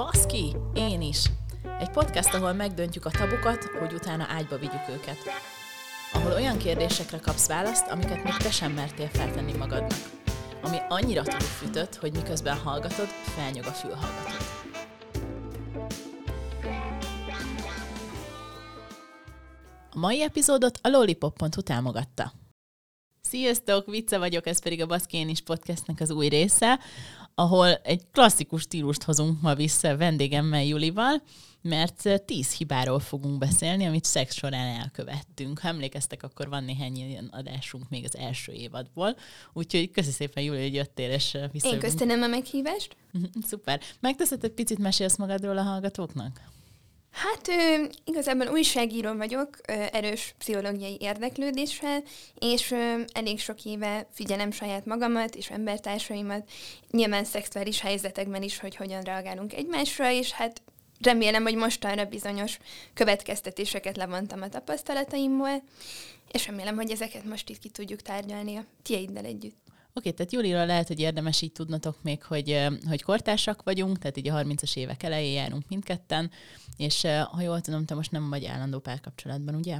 [0.00, 1.24] Baszki, én is!
[1.78, 5.16] Egy podcast, ahol megdöntjük a tabukat, hogy utána ágyba vigyük őket.
[6.12, 9.98] Ahol olyan kérdésekre kapsz választ, amiket még te sem mertél feltenni magadnak.
[10.62, 14.40] Ami annyira túlfűtött, hogy miközben hallgatod, felnyog a fülhallgatód.
[19.90, 22.32] A mai epizódot a lollipop.hu támogatta.
[23.30, 26.78] Sziasztok, Vicce vagyok, ez pedig a Baszkén is podcastnek az új része,
[27.34, 31.22] ahol egy klasszikus stílust hozunk ma vissza vendégemmel Julival,
[31.62, 35.58] mert tíz hibáról fogunk beszélni, amit szex során elkövettünk.
[35.58, 39.16] Ha emlékeztek, akkor van néhány ilyen adásunk még az első évadból,
[39.52, 41.68] úgyhogy köszi szépen, Júli, hogy jöttél, és vissza.
[41.68, 42.96] Én köszönöm a meghívást.
[43.48, 43.80] Szuper.
[44.00, 46.40] Megteszed egy picit mesélsz magadról a hallgatóknak?
[47.10, 49.56] Hát ö, igazából újságíró vagyok,
[49.92, 52.02] erős pszichológiai érdeklődéssel,
[52.38, 52.74] és
[53.12, 56.50] elég sok éve figyelem saját magamat és embertársaimat,
[56.90, 60.62] nyilván szexuális helyzetekben is, hogy hogyan reagálunk egymásra, és hát
[61.00, 62.58] remélem, hogy mostanra bizonyos
[62.94, 65.62] következtetéseket levontam a tapasztalataimból,
[66.32, 69.69] és remélem, hogy ezeket most itt ki tudjuk tárgyalni a tiéddel együtt.
[69.94, 74.28] Oké, tehát Júlira lehet, hogy érdemes így tudnatok még, hogy, hogy kortársak vagyunk, tehát így
[74.28, 76.30] a 30-as évek elején járunk mindketten,
[76.76, 79.78] és ha jól tudom, te most nem vagy állandó párkapcsolatban, ugye?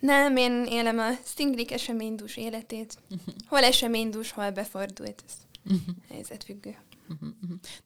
[0.00, 2.98] Nem, én élem a szinglik eseménydús életét.
[3.48, 5.34] Hol eseménydús, hol befordult, ez
[6.08, 6.76] helyzetfüggő.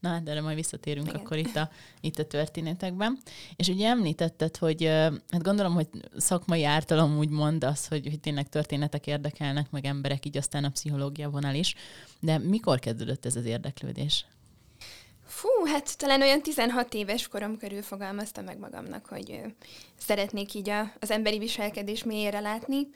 [0.01, 1.21] Na hát erre majd visszatérünk Igen.
[1.21, 3.19] akkor itt a, itt a történetekben.
[3.57, 4.85] És ugye említetted, hogy
[5.31, 10.27] hát gondolom, hogy szakmai ártalom úgy mond az, hogy, hogy tényleg történetek érdekelnek, meg emberek,
[10.27, 11.75] így aztán a pszichológia vonal is.
[12.21, 14.27] De mikor kezdődött ez az érdeklődés?
[15.27, 19.41] Fú, hát talán olyan 16 éves korom körül fogalmaztam meg magamnak, hogy
[19.99, 22.89] szeretnék így a, az emberi viselkedés mélyére látni,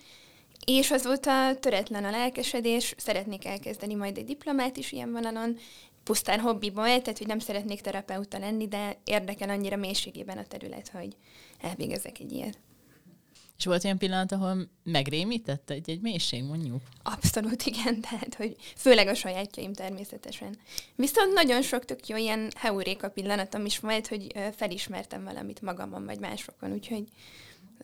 [0.64, 5.58] és azóta töretlen a lelkesedés, szeretnék elkezdeni majd egy diplomát is ilyen vonalon,
[6.04, 11.16] pusztán hobbiból, tehát hogy nem szeretnék terapeuta lenni, de érdekel annyira mélységében a terület, hogy
[11.60, 12.58] elvégezek egy ilyet.
[13.58, 16.82] És volt olyan pillanat, ahol megrémített egy, egy mélység, mondjuk?
[17.02, 20.58] Abszolút igen, tehát hogy főleg a sajátjaim természetesen.
[20.94, 26.18] Viszont nagyon sok tök jó ilyen heuréka pillanatom is volt, hogy felismertem valamit magamon vagy
[26.18, 27.04] másokon, úgyhogy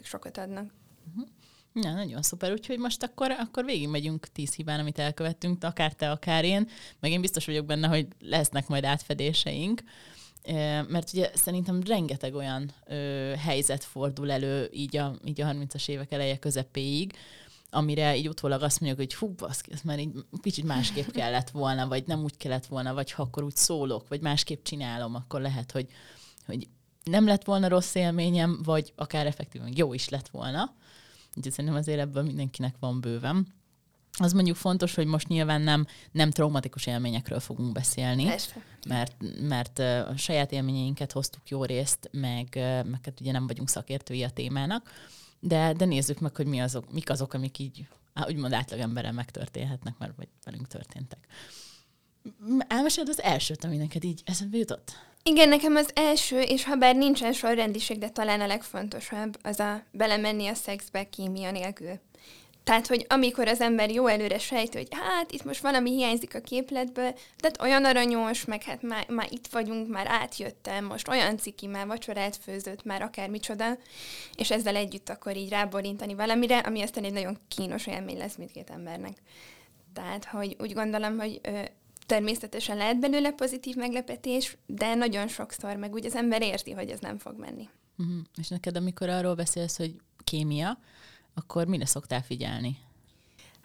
[0.03, 0.73] sokat adnak.
[1.09, 1.29] Uh-huh.
[1.75, 6.45] Ja, nagyon szuper, úgyhogy most akkor, akkor végigmegyünk tíz hibán, amit elkövettünk, akár te, akár
[6.45, 6.69] én,
[7.01, 9.83] meg én biztos vagyok benne, hogy lesznek majd átfedéseink,
[10.89, 12.95] mert ugye szerintem rengeteg olyan ö,
[13.39, 17.13] helyzet fordul elő így a, így a 30-as évek eleje közepéig,
[17.71, 21.89] amire így utólag azt mondjuk, hogy hú, baszki, ez már így kicsit másképp kellett volna,
[21.89, 25.73] vagy nem úgy kellett volna, vagy ha akkor úgy szólok, vagy másképp csinálom, akkor lehet,
[25.73, 25.87] hogy,
[26.47, 26.69] hogy
[27.05, 30.75] nem lett volna rossz élményem, vagy akár effektíven jó is lett volna.
[31.37, 33.47] Úgyhogy szerintem azért ebből mindenkinek van bőven.
[34.19, 38.65] Az mondjuk fontos, hogy most nyilván nem, nem traumatikus élményekről fogunk beszélni, Persze.
[38.89, 42.49] mert, mert a saját élményeinket hoztuk jó részt, meg,
[42.85, 44.91] meg hát ugye nem vagyunk szakértői a témának,
[45.41, 47.87] de, de nézzük meg, hogy mi azok, mik azok, amik így
[48.27, 51.27] úgymond átlagemberrel megtörténhetnek, mert vagy velünk történtek.
[52.69, 54.93] Elmeséled az elsőt, ami neked így eszembe jutott?
[55.23, 59.83] Igen, nekem az első, és ha bár nincsen sorrendiség, de talán a legfontosabb, az a
[59.93, 62.01] belemenni a szexbe kémia nélkül.
[62.65, 66.41] Tehát, hogy amikor az ember jó előre sejti, hogy hát itt most valami hiányzik a
[66.41, 71.67] képletből, tehát olyan aranyos, meg hát már, már itt vagyunk, már átjöttem, most olyan ciki,
[71.67, 73.79] már vacsorát főzött, már akár micsoda,
[74.37, 78.71] és ezzel együtt akkor így ráborintani valamire, ami aztán egy nagyon kínos élmény lesz mindkét
[78.71, 79.17] embernek.
[79.95, 81.61] Tehát, hogy úgy gondolom, hogy ö,
[82.11, 87.01] természetesen lehet belőle pozitív meglepetés, de nagyon sokszor meg úgy az ember érti, hogy ez
[87.01, 87.69] nem fog menni.
[87.99, 88.17] Uh-huh.
[88.37, 90.79] És neked, amikor arról beszélsz, hogy kémia,
[91.35, 92.79] akkor mire szoktál figyelni?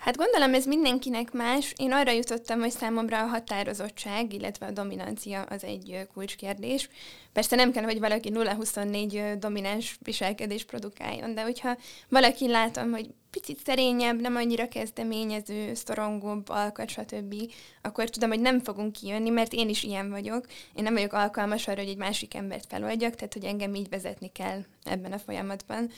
[0.06, 1.74] Hát gondolom ez mindenkinek más.
[1.78, 6.90] Én arra jutottam, hogy számomra a határozottság, illetve a dominancia az egy kulcskérdés.
[7.34, 11.78] Persze nem kell, hogy valaki 0-24 domináns viselkedés produkáljon, de hogyha
[12.10, 17.36] valaki látom, hogy picit szerényebb, nem annyira kezdeményező, szorongóbb, alkat, stb.,
[17.82, 20.46] akkor tudom, hogy nem fogunk kijönni, mert én is ilyen vagyok.
[20.76, 24.32] Én nem vagyok alkalmas arra, hogy egy másik embert feloldjak, tehát hogy engem így vezetni
[24.32, 25.90] kell ebben a folyamatban.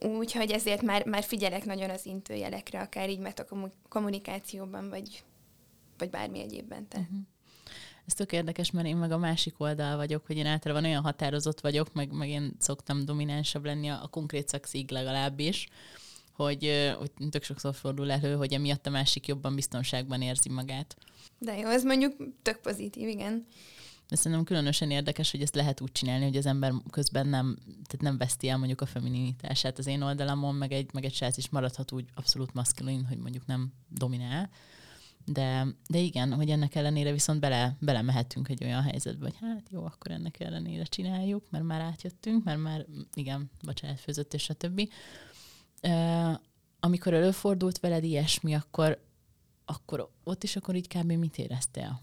[0.00, 5.24] Úgyhogy ezért már, már figyelek nagyon az intőjelekre, akár így mert a kommunikációban, vagy,
[5.98, 6.88] vagy bármi egyébben.
[6.88, 6.98] Te.
[6.98, 7.18] Uh-huh.
[8.06, 11.60] Ez tök érdekes, mert én meg a másik oldal vagyok, hogy én általában olyan határozott
[11.60, 15.68] vagyok, meg, meg én szoktam dominánsabb lenni a, a konkrét szexig legalábbis,
[16.32, 20.96] hogy, hogy tök sokszor fordul elő, hogy emiatt a másik jobban biztonságban érzi magát.
[21.38, 23.46] De jó, ez mondjuk tök pozitív, igen.
[24.08, 28.00] De szerintem különösen érdekes, hogy ezt lehet úgy csinálni, hogy az ember közben nem, tehát
[28.00, 31.48] nem veszti el mondjuk a femininitását az én oldalamon, meg egy, meg egy srác is
[31.48, 34.50] maradhat úgy abszolút maszkulin, hogy mondjuk nem dominál.
[35.24, 39.84] De, de igen, hogy ennek ellenére viszont bele, belemehetünk egy olyan helyzetbe, hogy hát jó,
[39.84, 44.90] akkor ennek ellenére csináljuk, mert már átjöttünk, mert már igen, bocsánat, főzött és többi.
[45.82, 46.34] Uh,
[46.80, 49.04] amikor előfordult veled ilyesmi, akkor,
[49.64, 51.12] akkor ott is akkor így kb.
[51.12, 52.00] mit éreztél?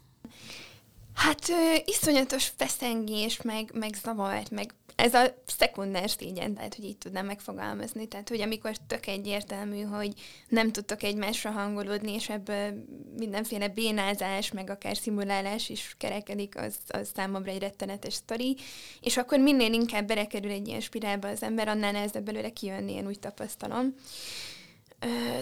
[1.21, 6.97] Hát ö, iszonyatos feszengés, meg, meg zavart, meg ez a szekunder szégyen, tehát hogy így
[6.97, 8.07] tudnám megfogalmazni.
[8.07, 10.13] Tehát, hogy amikor tök egyértelmű, hogy
[10.47, 12.73] nem tudtok egymásra hangolódni, és ebből
[13.17, 18.57] mindenféle bénázás, meg akár szimulálás is kerekedik, az, az számomra egy rettenetes sztori.
[19.01, 23.07] És akkor minél inkább berekerül egy ilyen spirálba az ember, annál nehezebb belőle kijönni, én
[23.07, 23.95] úgy tapasztalom.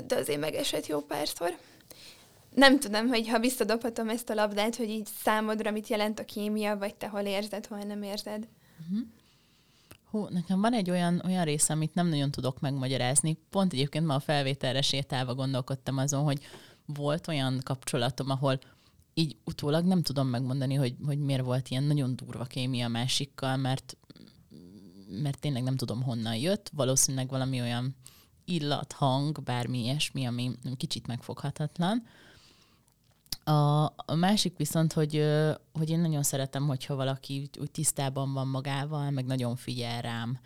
[0.05, 1.57] De azért megesett jó párszor
[2.55, 6.77] nem tudom, hogy ha visszadobhatom ezt a labdát, hogy így számodra mit jelent a kémia,
[6.77, 8.47] vagy te hol érzed, hol nem érzed.
[8.79, 9.07] Uh-huh.
[10.09, 13.37] Hú, nekem van egy olyan, olyan része, amit nem nagyon tudok megmagyarázni.
[13.49, 16.41] Pont egyébként ma a felvételre sétálva gondolkodtam azon, hogy
[16.85, 18.59] volt olyan kapcsolatom, ahol
[19.13, 23.97] így utólag nem tudom megmondani, hogy, hogy miért volt ilyen nagyon durva kémia másikkal, mert,
[25.21, 26.69] mert tényleg nem tudom honnan jött.
[26.73, 27.95] Valószínűleg valami olyan
[28.45, 32.03] illat, hang, bármi ilyesmi, ami kicsit megfoghatatlan.
[33.43, 35.25] A, a másik viszont, hogy,
[35.73, 40.39] hogy én nagyon szeretem, hogyha valaki úgy tisztában van magával, meg nagyon figyel rám.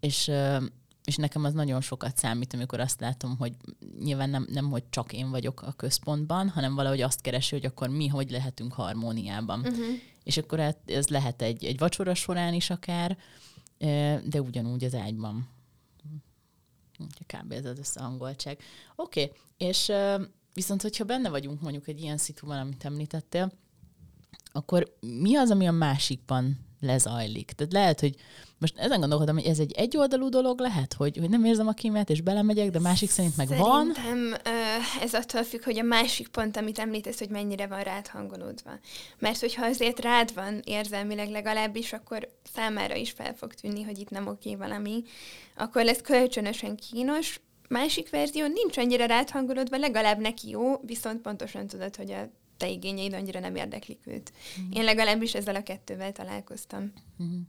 [0.00, 0.30] És,
[1.04, 3.52] és nekem az nagyon sokat számít, amikor azt látom, hogy
[4.02, 7.88] nyilván nem, nem, hogy csak én vagyok a központban, hanem valahogy azt keresi, hogy akkor
[7.88, 9.60] mi hogy lehetünk harmóniában.
[9.60, 9.84] Uh-huh.
[10.24, 13.18] És akkor hát ez lehet egy, egy vacsora során is akár,
[14.24, 15.48] de ugyanúgy az ágyban.
[17.26, 17.52] Kb.
[17.52, 18.58] ez az összehangoltság.
[18.96, 19.36] Oké, okay.
[19.56, 19.92] és
[20.56, 23.52] Viszont, hogyha benne vagyunk mondjuk egy ilyen szituban, amit említettél,
[24.52, 27.52] akkor mi az, ami a másikban lezajlik?
[27.52, 28.14] Tehát lehet, hogy
[28.58, 32.10] most ezen gondolkodom, hogy ez egy egyoldalú dolog lehet, hogy, hogy nem érzem a kémiát,
[32.10, 33.92] és belemegyek, de másik szerint meg Szerintem, van.
[33.94, 34.40] Szerintem
[35.00, 38.70] ez attól függ, hogy a másik pont, amit említesz, hogy mennyire van rád hangolódva.
[39.18, 44.10] Mert hogyha azért rád van érzelmileg legalábbis, akkor számára is fel fog tűnni, hogy itt
[44.10, 45.02] nem oké valami,
[45.56, 51.96] akkor lesz kölcsönösen kínos, másik verzió nincs annyira ráthangolódva, legalább neki jó, viszont pontosan tudod,
[51.96, 54.32] hogy a te igényeid annyira nem érdeklik őt.
[54.60, 54.70] Mm.
[54.70, 56.92] Én legalábbis ezzel a kettővel találkoztam.
[57.22, 57.40] Mm.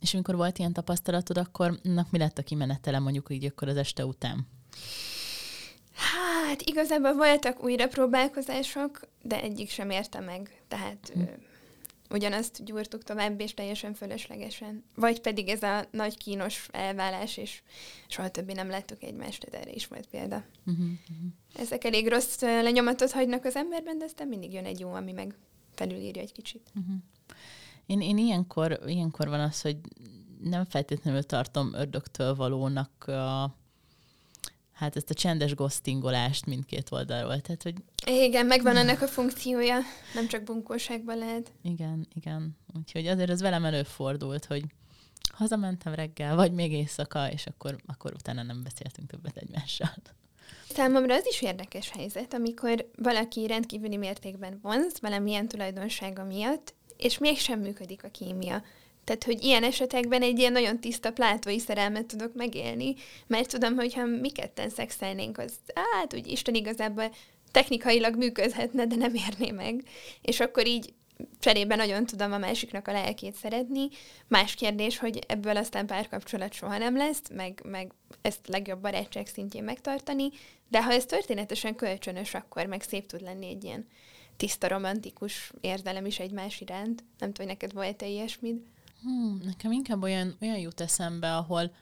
[0.00, 1.78] És amikor volt ilyen tapasztalatod, akkor
[2.10, 4.46] mi lett a kimenetele mondjuk így akkor az este után?
[5.94, 10.62] Hát igazából voltak újra próbálkozások, de egyik sem érte meg.
[10.68, 11.22] Tehát mm
[12.10, 14.84] ugyanazt gyúrtuk tovább, és teljesen fölöslegesen.
[14.94, 17.62] Vagy pedig ez a nagy kínos elválás, és
[18.08, 20.44] soha többé nem láttuk egymást, de erre is volt példa.
[20.66, 20.86] Uh-huh.
[21.54, 25.38] Ezek elég rossz lenyomatot hagynak az emberben, de aztán mindig jön egy jó, ami meg
[25.74, 26.70] felülírja egy kicsit.
[26.74, 26.94] Uh-huh.
[27.86, 29.76] Én, én ilyenkor, ilyenkor van az, hogy
[30.42, 33.54] nem feltétlenül tartom ördögtől valónak a,
[34.80, 37.40] hát ezt a csendes ghostingolást mindkét oldalról.
[37.40, 37.74] Tehát, hogy...
[38.06, 39.78] Igen, megvan ennek a funkciója,
[40.14, 41.52] nem csak bunkóságban lehet.
[41.62, 42.56] Igen, igen.
[42.78, 44.64] Úgyhogy azért ez velem előfordult, hogy
[45.32, 49.94] hazamentem reggel, vagy még éjszaka, és akkor, akkor utána nem beszéltünk többet egymással.
[50.68, 57.60] Számomra az is érdekes helyzet, amikor valaki rendkívüli mértékben vonz valamilyen tulajdonsága miatt, és mégsem
[57.60, 58.62] működik a kémia.
[59.04, 62.94] Tehát, hogy ilyen esetekben egy ilyen nagyon tiszta plátói szerelmet tudok megélni,
[63.26, 67.14] mert tudom, hogy ha mi ketten szexelnénk, az hát úgy Isten igazából
[67.50, 69.82] technikailag működhetne, de nem érné meg.
[70.22, 70.92] És akkor így
[71.40, 73.88] cserébe nagyon tudom a másiknak a lelkét szeretni.
[74.28, 77.92] Más kérdés, hogy ebből aztán párkapcsolat soha nem lesz, meg, meg
[78.22, 80.28] ezt legjobb barátság szintjén megtartani,
[80.68, 83.86] de ha ez történetesen kölcsönös, akkor meg szép tud lenni egy ilyen
[84.36, 87.04] tiszta romantikus érzelem is egymás iránt.
[87.18, 88.56] Nem tudom, hogy neked volt-e ilyesmid?
[89.02, 91.72] Hmm, nekem inkább olyan, olyan jut eszembe, ahol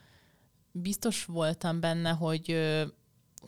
[0.72, 2.56] biztos voltam benne, hogy,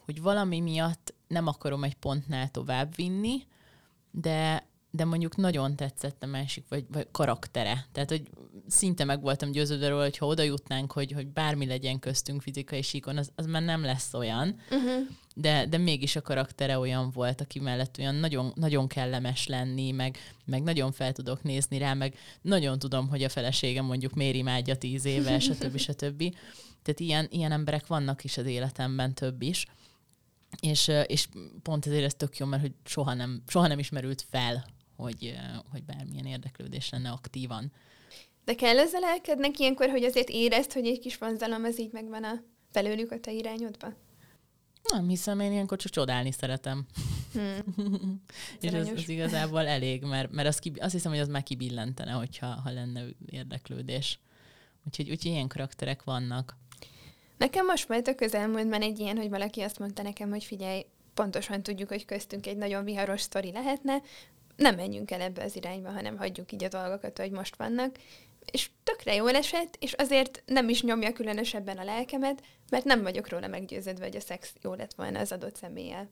[0.05, 3.43] hogy valami miatt nem akarom egy pontnál tovább vinni,
[4.11, 7.87] de, de mondjuk nagyon tetszett a másik, vagy, vagy karaktere.
[7.93, 8.23] Tehát, hogy
[8.69, 12.83] szinte meg voltam győződve róla, hogy ha oda jutnánk, hogy, hogy bármi legyen köztünk fizikai
[12.83, 14.57] síkon, az, az már nem lesz olyan.
[14.71, 19.91] Uh-huh de, de mégis a karaktere olyan volt, aki mellett olyan nagyon, nagyon kellemes lenni,
[19.91, 24.35] meg, meg nagyon fel tudok nézni rá, meg nagyon tudom, hogy a feleségem mondjuk miért
[24.35, 25.77] imádja tíz éve, stb.
[25.77, 26.35] stb.
[26.83, 29.67] Tehát ilyen, ilyen emberek vannak is az életemben több is.
[30.61, 31.29] És, és
[31.63, 34.67] pont ezért ez tök jó, mert hogy soha nem, soha nem ismerült fel,
[35.01, 35.35] hogy,
[35.71, 37.73] hogy bármilyen érdeklődés lenne aktívan.
[38.45, 42.25] De kell ezzel elkednek ilyenkor, hogy azért érezd, hogy egy kis vonzalom az így megvan
[42.25, 42.43] a
[42.73, 43.93] belőlük a te irányodba?
[44.93, 46.87] Nem hiszem, én ilyenkor csak csodálni szeretem.
[47.33, 47.63] Hmm.
[48.61, 52.13] és ez, ez igazából elég, mert, mert az ki, azt hiszem, hogy az már kibillentene,
[52.13, 54.19] hogyha ha lenne érdeklődés.
[54.87, 56.57] Úgyhogy, úgyhogy ilyen karakterek vannak.
[57.39, 61.63] Nekem most volt a közelmúltban egy ilyen, hogy valaki azt mondta nekem, hogy figyelj, pontosan
[61.63, 64.03] tudjuk, hogy köztünk egy nagyon viharos sztori lehetne,
[64.61, 67.97] nem menjünk el ebbe az irányba, hanem hagyjuk így a dolgokat, hogy most vannak.
[68.53, 73.29] És tökre jól esett, és azért nem is nyomja különösebben a lelkemet, mert nem vagyok
[73.29, 76.11] róla meggyőződve, hogy a szex jó lett volna az adott személlyel.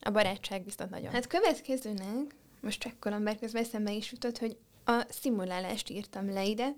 [0.00, 1.12] A barátság viszont nagyon.
[1.12, 6.74] Hát következőnek, most csekkolom, mert közben eszembe is jutott, hogy a szimulálást írtam le ide,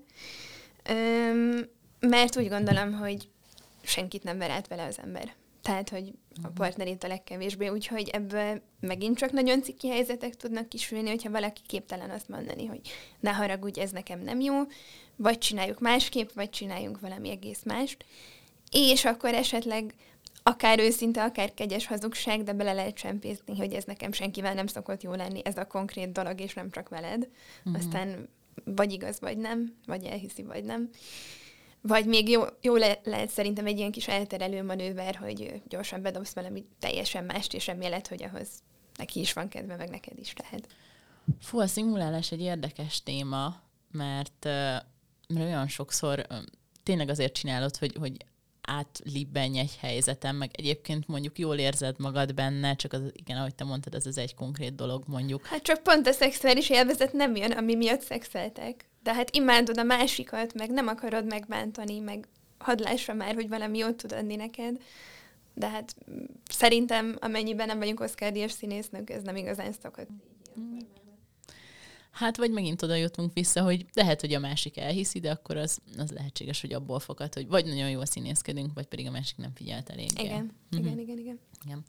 [0.83, 3.29] öm, mert úgy gondolom, hogy
[3.81, 5.35] senkit nem ver át vele az ember.
[5.61, 6.13] Tehát, hogy
[6.43, 6.53] a mhm.
[6.53, 12.09] partnerét a legkevésbé, úgyhogy ebből megint csak nagyon ciki helyzetek tudnak kisülni, hogyha valaki képtelen
[12.09, 12.81] azt mondani, hogy
[13.19, 14.55] ne haragudj, ez nekem nem jó,
[15.15, 18.05] vagy csináljuk másképp, vagy csináljunk valami egész mást.
[18.71, 19.93] És akkor esetleg
[20.43, 25.03] akár őszinte, akár kegyes hazugság, de bele lehet csempészni, hogy ez nekem senkivel nem szokott
[25.03, 27.27] jó lenni, ez a konkrét dolog, és nem csak veled.
[27.63, 27.81] Uh-huh.
[27.81, 28.29] Aztán
[28.63, 30.89] vagy igaz, vagy nem, vagy elhiszi, vagy nem.
[31.81, 36.33] Vagy még jó, jó le, lehet szerintem egy ilyen kis elterelő manőver, hogy gyorsan bedobsz
[36.33, 38.47] valami teljesen mást, és reméled, hogy ahhoz
[38.95, 40.67] neki is van kedve, meg neked is lehet.
[41.41, 44.43] Fú, a szimulálás egy érdekes téma, mert,
[45.27, 46.27] mert olyan sokszor
[46.83, 48.17] tényleg azért csinálod, hogy, hogy
[48.61, 53.63] átlibbenj egy helyzetem, meg egyébként mondjuk jól érzed magad benne, csak az, igen, ahogy te
[53.63, 55.45] mondtad, ez az egy konkrét dolog mondjuk.
[55.45, 58.89] Hát csak pont a szexuális élvezet nem jön, ami miatt szexeltek.
[59.03, 62.27] De hát imádod a másikat, meg nem akarod megbántani, meg
[62.57, 64.81] hadd lássa már, hogy valami jót tud adni neked.
[65.53, 65.95] De hát
[66.49, 70.09] szerintem, amennyiben nem vagyunk Oscar Díjas színésznök, ez nem igazán szokott.
[70.59, 70.77] Mm.
[72.19, 75.79] Hát vagy megint oda jutunk vissza, hogy lehet, hogy a másik elhiszi, de akkor az,
[75.97, 79.51] az lehetséges, hogy abból fogad, hogy vagy nagyon jól színészkedünk, vagy pedig a másik nem
[79.55, 80.09] figyelt elég.
[80.17, 80.85] Igen, mm-hmm.
[80.85, 81.39] igen, igen, igen.
[81.65, 81.83] igen.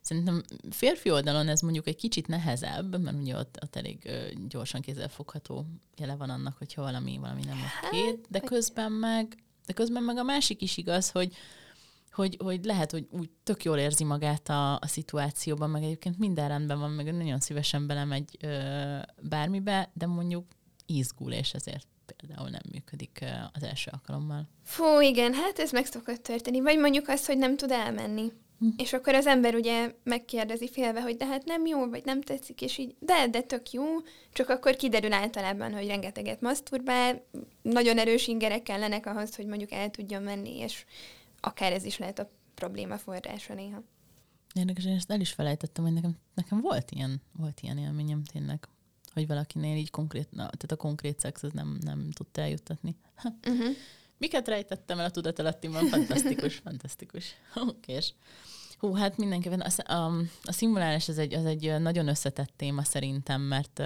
[0.00, 4.10] Szerintem férfi oldalon ez mondjuk egy kicsit nehezebb, mert ugye ott, ott elég
[4.48, 9.36] gyorsan kézzelfogható jele van annak, hogyha valami, valami nem oké, hát, de közben meg,
[9.66, 11.34] de közben meg a másik is igaz, hogy,
[12.12, 16.48] hogy, hogy lehet, hogy úgy tök jól érzi magát a, a szituációban, meg egyébként minden
[16.48, 20.44] rendben van, meg nagyon szívesen belemegy ö, bármibe, de mondjuk
[20.86, 24.48] izgul, és ezért például nem működik az első alkalommal.
[24.64, 26.60] Fú, igen, hát ez meg szokott történni.
[26.60, 28.32] Vagy mondjuk azt, hogy nem tud elmenni.
[28.58, 28.68] Hm.
[28.76, 32.62] És akkor az ember ugye megkérdezi félve, hogy de hát nem jó, vagy nem tetszik,
[32.62, 33.84] és így, de, de tök jó,
[34.32, 37.24] csak akkor kiderül általában, hogy rengeteget maszturbál,
[37.62, 40.84] nagyon erős ingerek kellenek ahhoz, hogy mondjuk el tudjon menni, és
[41.44, 43.82] akár ez is lehet a probléma forrása néha.
[44.54, 48.68] Érdekes, én ezt el is felejtettem, hogy nekem, nekem volt, ilyen, volt ilyen élményem tényleg,
[49.12, 52.96] hogy valakinél így konkrét, na, tehát a konkrét szex az nem, nem tudta eljuttatni.
[53.46, 53.76] Uh-huh.
[54.18, 55.86] Miket rejtettem el a tudatalattimban?
[55.86, 57.34] Fantasztikus, fantasztikus.
[57.54, 57.98] Oké.
[58.78, 63.40] Hú, hát mindenképpen a, a, a szimulálás az egy, az egy nagyon összetett téma szerintem,
[63.40, 63.82] mert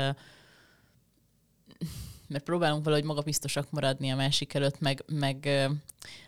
[2.29, 5.47] mert próbálunk valahogy magabiztosak maradni a másik előtt, meg, meg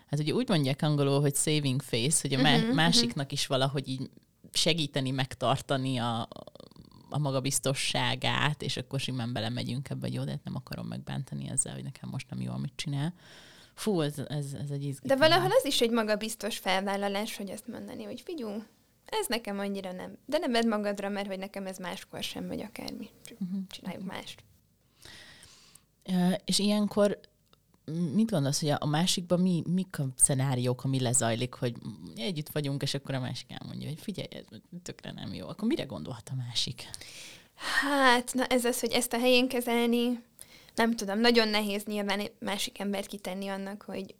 [0.09, 4.09] hát ugye úgy mondják angolul, hogy saving face, hogy a uh-huh, másiknak is valahogy így
[4.51, 6.27] segíteni, megtartani a,
[7.09, 11.73] a magabiztosságát, és akkor simán belemegyünk ebbe, hogy jó, de hát nem akarom megbántani ezzel,
[11.73, 13.13] hogy nekem most nem jó, amit csinál.
[13.73, 14.99] Fú, ez, ez, ez egy izgalmas.
[15.01, 18.47] De valahol az is egy magabiztos felvállalás, hogy ezt mondani, hogy figyú,
[19.05, 20.17] ez nekem annyira nem.
[20.25, 23.09] De nem vedd magadra, mert hogy nekem ez máskor sem, vagy akármi.
[23.39, 23.59] uh-huh.
[23.67, 24.43] csináljuk mást.
[26.45, 27.19] És ilyenkor
[28.13, 31.75] mit gondolsz, hogy a másikban mi, mik a szenáriók, ami lezajlik, hogy
[32.15, 35.47] együtt vagyunk, és akkor a másik elmondja, hogy figyelj, ez tökre nem jó.
[35.47, 36.83] Akkor mire gondolhat a másik?
[37.55, 40.23] Hát, na ez az, hogy ezt a helyén kezelni,
[40.75, 44.15] nem tudom, nagyon nehéz nyilván másik embert kitenni annak, hogy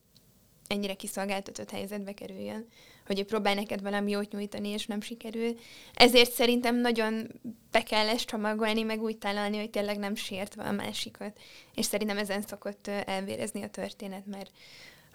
[0.68, 2.68] ennyire kiszolgáltatott helyzetbe kerüljön
[3.10, 5.58] hogy ő próbál neked valami jót nyújtani, és nem sikerül.
[5.94, 7.28] Ezért szerintem nagyon
[7.72, 11.40] be kell ezt csomagolni, meg úgy találni, hogy tényleg nem sértve a másikat.
[11.76, 14.52] És szerintem ezen szokott elvérezni a történet, mert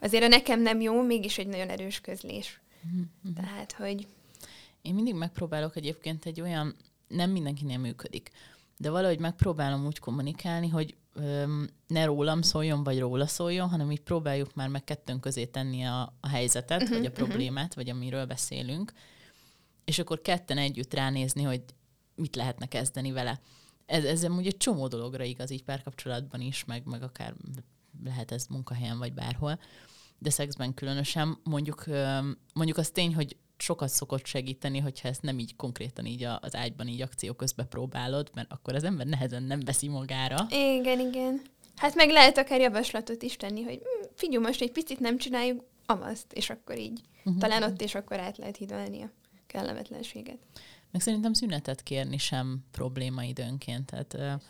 [0.00, 2.60] azért a nekem nem jó, mégis egy nagyon erős közlés.
[2.86, 3.34] Mm-hmm.
[3.34, 4.06] Tehát, hogy...
[4.82, 6.76] Én mindig megpróbálok egyébként egy olyan,
[7.08, 8.30] nem mindenkinél működik,
[8.76, 14.00] de valahogy megpróbálom úgy kommunikálni, hogy öm, ne rólam szóljon, vagy róla szóljon, hanem így
[14.00, 17.18] próbáljuk már meg kettőnk közé tenni a, a helyzetet, uh-huh, vagy a mhm.
[17.18, 17.84] problémát, uh-huh.
[17.84, 18.92] vagy amiről beszélünk,
[19.84, 21.62] és akkor ketten együtt ránézni, hogy
[22.14, 23.40] mit lehetne kezdeni vele.
[23.86, 27.34] Ez, ez amúgy egy csomó dologra igaz, így párkapcsolatban is, meg, meg akár
[28.04, 29.58] lehet ez munkahelyen, vagy bárhol,
[30.18, 31.38] de szexben különösen.
[31.42, 31.84] Mondjuk,
[32.54, 36.88] mondjuk az tény, hogy sokat szokott segíteni, hogyha ezt nem így konkrétan így az ágyban
[36.88, 40.46] így akció közben próbálod, mert akkor az ember nehezen nem veszi magára.
[40.50, 41.42] Igen, igen.
[41.76, 45.64] Hát meg lehet akár javaslatot is tenni, hogy hm, figyelj, most egy picit nem csináljuk
[45.86, 47.00] amaszt, és akkor így.
[47.18, 47.38] Uh-huh.
[47.38, 49.10] Talán ott és akkor át lehet hidalni a
[49.46, 50.38] kellemetlenséget.
[50.90, 53.86] Meg szerintem szünetet kérni sem probléma időnként.
[53.86, 54.42] Tehát uh,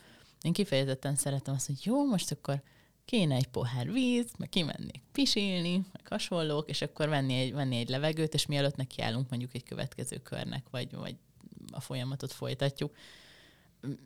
[0.42, 2.62] én kifejezetten szeretem azt, hogy jó, most akkor
[3.04, 7.88] kéne egy pohár víz, meg kimennék pisilni, meg hasonlók, és akkor venni egy, venni egy
[7.88, 11.16] levegőt, és mielőtt nekiállunk mondjuk egy következő körnek, vagy, vagy
[11.73, 12.96] a folyamatot folytatjuk,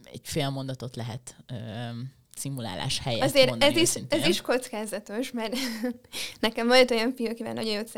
[0.04, 1.54] egy fél mondatot lehet ö,
[2.36, 5.56] szimulálás helyett Azért ez is, ez is kockázatos, mert
[6.40, 7.90] nekem volt olyan fiú, akivel nagyon jót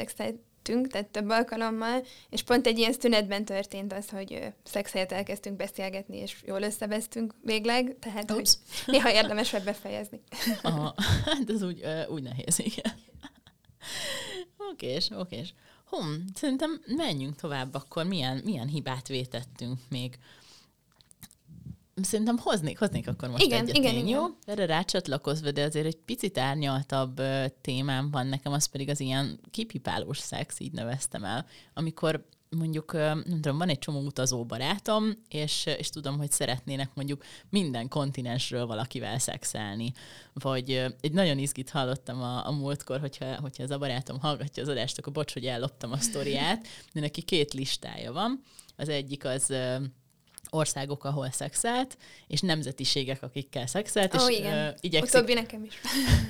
[0.63, 6.17] szexeltünk, tehát több alkalommal, és pont egy ilyen szünetben történt az, hogy szexelt elkezdtünk beszélgetni,
[6.17, 8.51] és jól összevesztünk végleg, tehát hogy
[8.87, 10.21] néha érdemes befejezni.
[10.63, 12.93] Aha, hát ez úgy, úgy nehéz, igen.
[14.73, 15.55] Okés, okés.
[15.85, 18.05] Hum, szerintem menjünk tovább akkor.
[18.05, 20.19] Milyen, milyen hibát vétettünk még?
[22.03, 24.19] Szerintem hoznék, hoznék akkor most igen, egyet igen, én, igen.
[24.19, 24.25] jó?
[24.45, 27.21] Erre rácsatlakozva, de azért egy picit árnyaltabb
[27.61, 32.25] témám van nekem, az pedig az ilyen kipipálós szex, így neveztem el, amikor
[32.57, 37.89] mondjuk, nem tudom, van egy csomó utazó barátom, és, és tudom, hogy szeretnének mondjuk minden
[37.89, 39.93] kontinensről valakivel szexelni.
[40.33, 44.69] Vagy egy nagyon izgit hallottam a, a múltkor, hogyha, hogyha ez a barátom hallgatja az
[44.69, 48.43] adást, akkor bocs, hogy elloptam a sztoriát, de neki két listája van.
[48.77, 49.55] Az egyik az
[50.51, 54.15] országok, ahol szexelt, és nemzetiségek, akikkel szexelt.
[54.15, 54.69] Ó, és, igen.
[54.69, 55.15] Uh, igyekszik...
[55.15, 55.81] Utóbbi nekem is.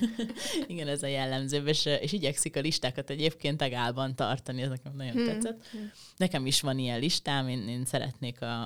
[0.66, 5.12] igen, ez a jellemző, és, és igyekszik a listákat egyébként tegálban tartani, ez nekem nagyon
[5.12, 5.26] hmm.
[5.26, 5.66] tetszett.
[5.70, 5.90] Hmm.
[6.16, 8.60] Nekem is van ilyen listám, én, én szeretnék a,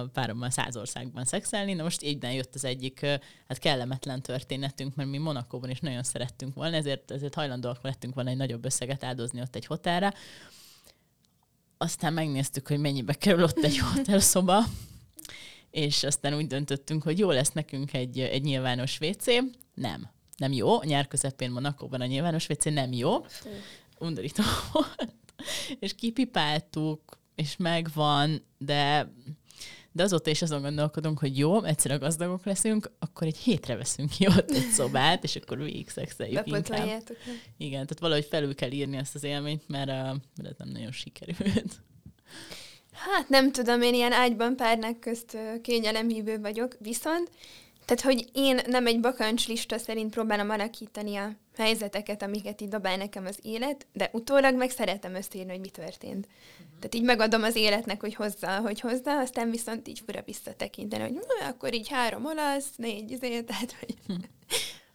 [0.00, 3.00] a párommal száz országban szexelni, na most így jött az egyik
[3.48, 8.30] hát kellemetlen történetünk, mert mi Monakóban is nagyon szerettünk volna, ezért, ezért hajlandóak lettünk volna
[8.30, 10.14] egy nagyobb összeget áldozni ott egy hotelre.
[11.78, 14.64] Aztán megnéztük, hogy mennyibe kerül ott egy hotelszoba,
[15.70, 19.26] és aztán úgy döntöttünk, hogy jó lesz nekünk egy, egy nyilvános WC.
[19.74, 20.10] Nem.
[20.36, 20.82] Nem jó.
[20.82, 23.26] Nyár közepén Monakóban a nyilvános WC nem jó.
[23.98, 24.42] Undorító
[24.72, 25.14] volt.
[25.78, 29.12] és kipipáltuk, és megvan, de
[29.98, 34.26] de azóta is azon gondolkodunk, hogy jó, egyszer gazdagok leszünk, akkor egy hétre veszünk ki
[34.26, 37.02] ott egy szobát, és akkor végig szexeljük inkább.
[37.56, 40.92] Igen, tehát valahogy felül kell írni ezt az élményt, mert, uh, mert ez nem nagyon
[40.92, 41.82] sikerült.
[42.92, 47.30] Hát nem tudom, én ilyen ágyban párnak közt kényelemhívő vagyok, viszont
[47.88, 53.26] tehát, hogy én nem egy bakancslista szerint próbálom alakítani a helyzeteket, amiket így dobál nekem
[53.26, 56.26] az élet, de utólag meg szeretem összeírni, hogy mi történt.
[56.26, 56.66] Uh-huh.
[56.78, 61.18] Tehát így megadom az életnek, hogy hozza, hogy hozza, aztán viszont így fura visszatekinteni, hogy
[61.48, 64.14] akkor így három olasz, négy izé, tehát hogy hm.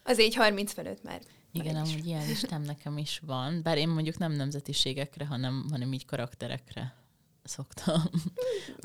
[0.03, 1.21] az így 30 fölött már.
[1.51, 6.05] Igen, amúgy ilyen listám nekem is van, bár én mondjuk nem nemzetiségekre, hanem, hanem így
[6.05, 6.95] karakterekre
[7.43, 8.01] szoktam.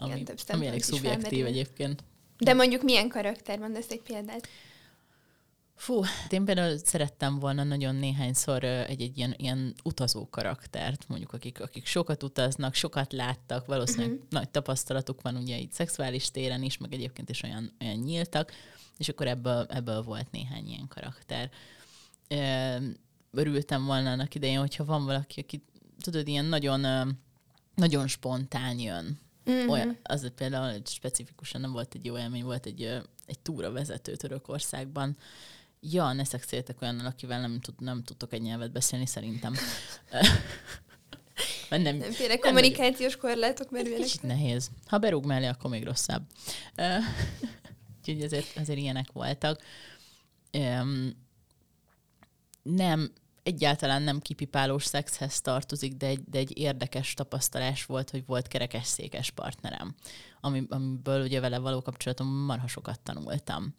[0.06, 2.04] Igen, ami elég szubjektív egyébként.
[2.38, 4.48] De mondjuk milyen karakter, mondasz egy példát?
[5.74, 11.60] Fú, hát én például szerettem volna nagyon néhányszor egy-egy ilyen, ilyen utazó karaktert, mondjuk akik,
[11.60, 14.26] akik sokat utaznak, sokat láttak, valószínűleg uh-huh.
[14.30, 18.52] nagy tapasztalatuk van ugye itt szexuális téren is, meg egyébként is olyan, olyan nyíltak,
[18.96, 21.50] és akkor ebből, ebből volt néhány ilyen karakter.
[23.30, 25.62] Örültem volna annak idején, hogyha van valaki, aki
[26.00, 26.86] tudod, ilyen nagyon
[27.78, 29.18] nagyon spontán jön.
[29.50, 29.68] Mm-hmm.
[29.68, 32.82] Olyan, az például egy specifikusan nem volt egy jó élmény, volt egy,
[33.26, 35.16] egy túra vezető Törökországban.
[35.80, 39.54] Ja, ne szexéltek olyannal, akivel nem, tud, nem tudtok egy nyelvet beszélni, szerintem.
[41.68, 44.02] Mert nem, Nemféle kommunikációs nem, korlátok merülnek.
[44.02, 44.70] Kicsit nehéz.
[44.86, 46.22] Ha berúg mellé, akkor még rosszabb.
[47.98, 49.62] Úgyhogy ezért, ezért ilyenek voltak.
[50.52, 51.26] Um,
[52.62, 53.12] nem,
[53.48, 58.86] egyáltalán nem kipipálós szexhez tartozik, de egy, de egy érdekes tapasztalás volt, hogy volt kerekes
[58.86, 59.94] székes partnerem,
[60.40, 63.74] ami, amiből ugye vele való kapcsolatom marha sokat tanultam.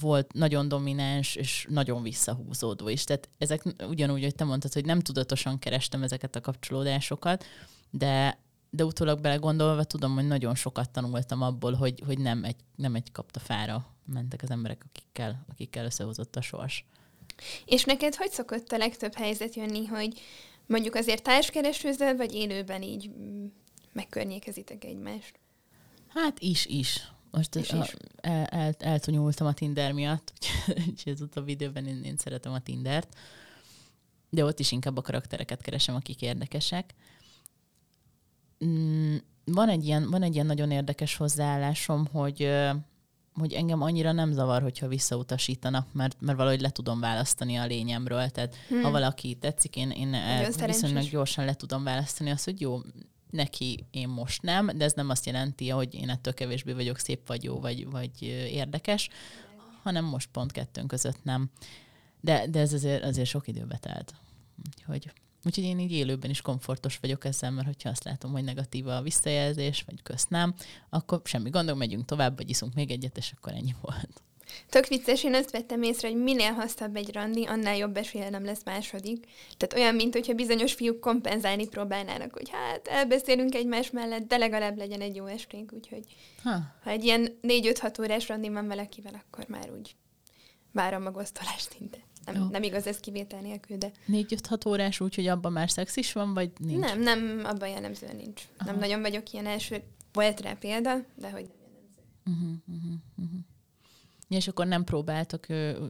[0.00, 3.04] Volt nagyon domináns és nagyon visszahúzódó is.
[3.04, 7.44] Tehát ezek ugyanúgy, hogy te mondtad, hogy nem tudatosan kerestem ezeket a kapcsolódásokat,
[7.90, 8.38] de,
[8.70, 13.12] de utólag belegondolva tudom, hogy nagyon sokat tanultam abból, hogy, hogy nem, egy, nem egy
[13.12, 16.84] kaptafára mentek az emberek, akikkel, akikkel összehozott a sors.
[17.64, 20.20] És neked hogy szokott a legtöbb helyzet jönni, hogy
[20.66, 23.46] mondjuk azért társkeresőzöl, vagy élőben így mm,
[23.92, 25.38] megkörnyékezitek egymást?
[26.08, 27.00] Hát is, is.
[27.30, 27.94] Most is, a, is.
[28.20, 30.32] El, el, eltonyultam a Tinder miatt,
[30.88, 33.16] úgyhogy ott a videóban én, én szeretem a Tindert,
[34.30, 36.94] de ott is inkább a karaktereket keresem, akik érdekesek.
[38.64, 42.50] Mm, van egy ilyen, van egy ilyen nagyon érdekes hozzáállásom, hogy
[43.38, 48.28] hogy engem annyira nem zavar, hogyha visszautasítanak, mert, mert valahogy le tudom választani a lényemről.
[48.28, 48.82] Tehát hmm.
[48.82, 52.80] ha valaki tetszik, én, én el, viszonylag gyorsan le tudom választani azt, hogy jó,
[53.30, 57.26] neki én most nem, de ez nem azt jelenti, hogy én ettől kevésbé vagyok szép
[57.26, 59.08] vagy jó, vagy, vagy érdekes,
[59.82, 61.50] hanem most pont kettőnk között nem.
[62.20, 64.14] De, de ez azért, azért sok időbe telt.
[64.66, 65.12] Úgyhogy
[65.46, 69.02] Úgyhogy én így élőben is komfortos vagyok ezzel, mert hogyha azt látom, hogy negatív a
[69.02, 70.54] visszajelzés, vagy kösz nem,
[70.90, 74.22] akkor semmi gondom, megyünk tovább, vagy iszunk még egyet, és akkor ennyi volt.
[74.68, 78.44] Tök vicces, én azt vettem észre, hogy minél hosszabb egy randi, annál jobb esélye nem
[78.44, 79.26] lesz második.
[79.56, 84.76] Tehát olyan, mint hogyha bizonyos fiúk kompenzálni próbálnának, hogy hát elbeszélünk egymás mellett, de legalább
[84.76, 86.04] legyen egy jó esténk, úgyhogy
[86.42, 89.96] ha, ha egy ilyen 4-5-6 órás randi van valakivel, akkor már úgy
[90.72, 92.05] várom a gosztolást szinte.
[92.32, 93.90] Nem, nem igaz ez kivétel nélkül, de...
[94.08, 96.80] 4-5-6 órás, úgyhogy abban már szex is van, vagy nincs?
[96.80, 98.42] Nem, nem, abban jellemzően nincs.
[98.56, 98.70] Aha.
[98.70, 102.02] Nem nagyon vagyok ilyen első, volt rá példa, de hogy nem jellemző.
[102.24, 103.40] Uh-huh, uh-huh, uh-huh.
[104.28, 105.86] És akkor nem próbáltok ö,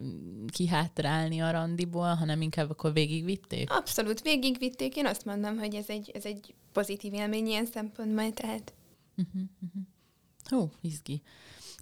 [0.49, 3.71] kihátrálni a randiból, hanem inkább akkor végigvitték?
[3.71, 4.97] Abszolút végigvitték.
[4.97, 8.75] Én azt mondom, hogy ez egy, ez egy pozitív élmény ilyen szempontból, tehát...
[9.17, 9.83] Uh-huh, uh-huh.
[10.49, 11.23] Hú, izgi.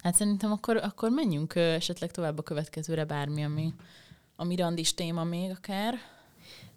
[0.01, 3.73] Hát szerintem akkor, akkor menjünk ö, esetleg tovább a következőre bármi, ami,
[4.35, 5.99] ami randis téma még akár.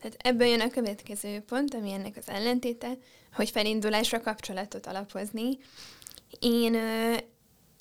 [0.01, 2.97] Tehát ebből jön a következő pont, ami ennek az ellentéte,
[3.33, 5.59] hogy felindulásra kapcsolatot alapozni.
[6.41, 7.17] Én ö,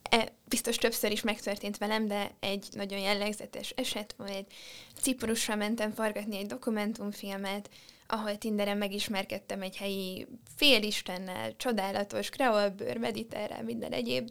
[0.09, 4.51] e, biztos többször is megtörtént velem, de egy nagyon jellegzetes eset volt.
[4.99, 7.69] Ciprusra mentem forgatni egy dokumentumfilmet,
[8.07, 14.29] ahol Tinderen megismerkedtem egy helyi félistennel, csodálatos, kreolbőr, mediterrán, minden egyéb.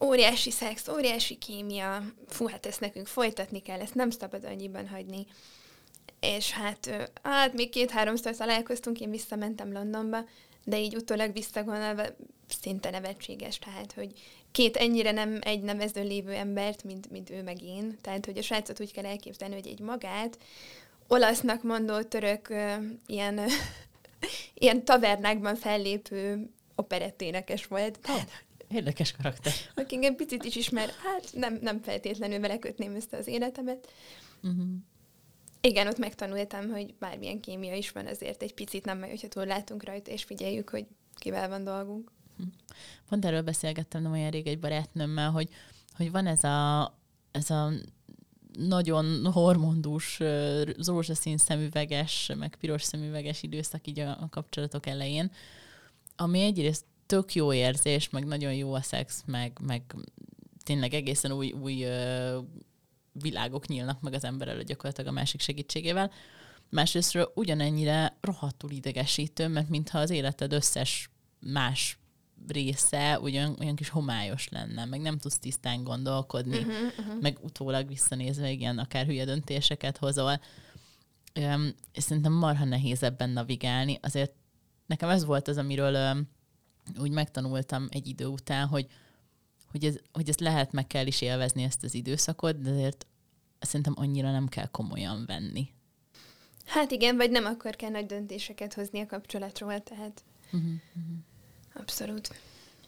[0.00, 5.26] Óriási szex, óriási kémia, fú, hát ezt nekünk folytatni kell, ezt nem szabad annyiban hagyni.
[6.20, 10.18] És hát, hát még két-háromszor találkoztunk, én visszamentem Londonba,
[10.64, 12.02] de így utólag visszagondolva
[12.60, 14.12] szinte nevetséges, tehát, hogy
[14.52, 17.98] két ennyire nem egy nevező lévő embert, mint, mint ő meg én.
[18.00, 20.38] Tehát, hogy a srácot úgy kell elképzelni, hogy egy magát,
[21.08, 22.54] olasznak mondó török
[23.06, 23.40] ilyen,
[24.54, 27.98] ilyen tavernákban fellépő operetténekes volt.
[28.00, 29.52] Tehát, Érdekes karakter.
[29.74, 33.92] Aki engem picit is ismer, hát nem, nem feltétlenül vele kötném össze az életemet.
[34.42, 34.66] Uh-huh.
[35.60, 39.84] Igen, ott megtanultam, hogy bármilyen kémia is van, azért egy picit nem, hogyha túl látunk
[39.84, 42.10] rajta, és figyeljük, hogy kivel van dolgunk.
[43.08, 45.48] Pont erről beszélgettem nem olyan rég egy barátnőmmel, hogy,
[45.96, 46.94] hogy van ez a,
[47.30, 47.70] ez a
[48.58, 50.20] nagyon hormondús,
[50.86, 55.32] rózsaszín szemüveges, meg piros szemüveges időszak így a, a kapcsolatok elején,
[56.16, 59.94] ami egyrészt tök jó érzés, meg nagyon jó a szex, meg, meg
[60.62, 61.86] tényleg egészen új, új
[63.12, 66.10] világok nyílnak meg az ember előtt gyakorlatilag a másik segítségével.
[66.70, 71.98] Másrésztről ugyanennyire rohadtul idegesítő, mert mintha az életed összes más
[72.48, 77.20] része olyan, olyan kis homályos lenne, meg nem tudsz tisztán gondolkodni, uh-huh, uh-huh.
[77.20, 80.40] meg utólag visszanézve, igen, akár hülye döntéseket hozol.
[81.34, 83.98] Üm, és szerintem marha nehéz ebben navigálni.
[84.02, 84.32] Azért
[84.86, 86.28] nekem ez volt az, amiről üm,
[86.98, 88.86] úgy megtanultam egy idő után, hogy,
[89.70, 93.06] hogy, ez, hogy ezt lehet, meg kell is élvezni ezt az időszakot, de azért
[93.58, 95.72] szerintem annyira nem kell komolyan venni.
[96.64, 101.16] Hát igen, vagy nem akkor kell nagy döntéseket hozni a kapcsolatról, tehát uh-huh, uh-huh.
[101.74, 102.40] abszolút.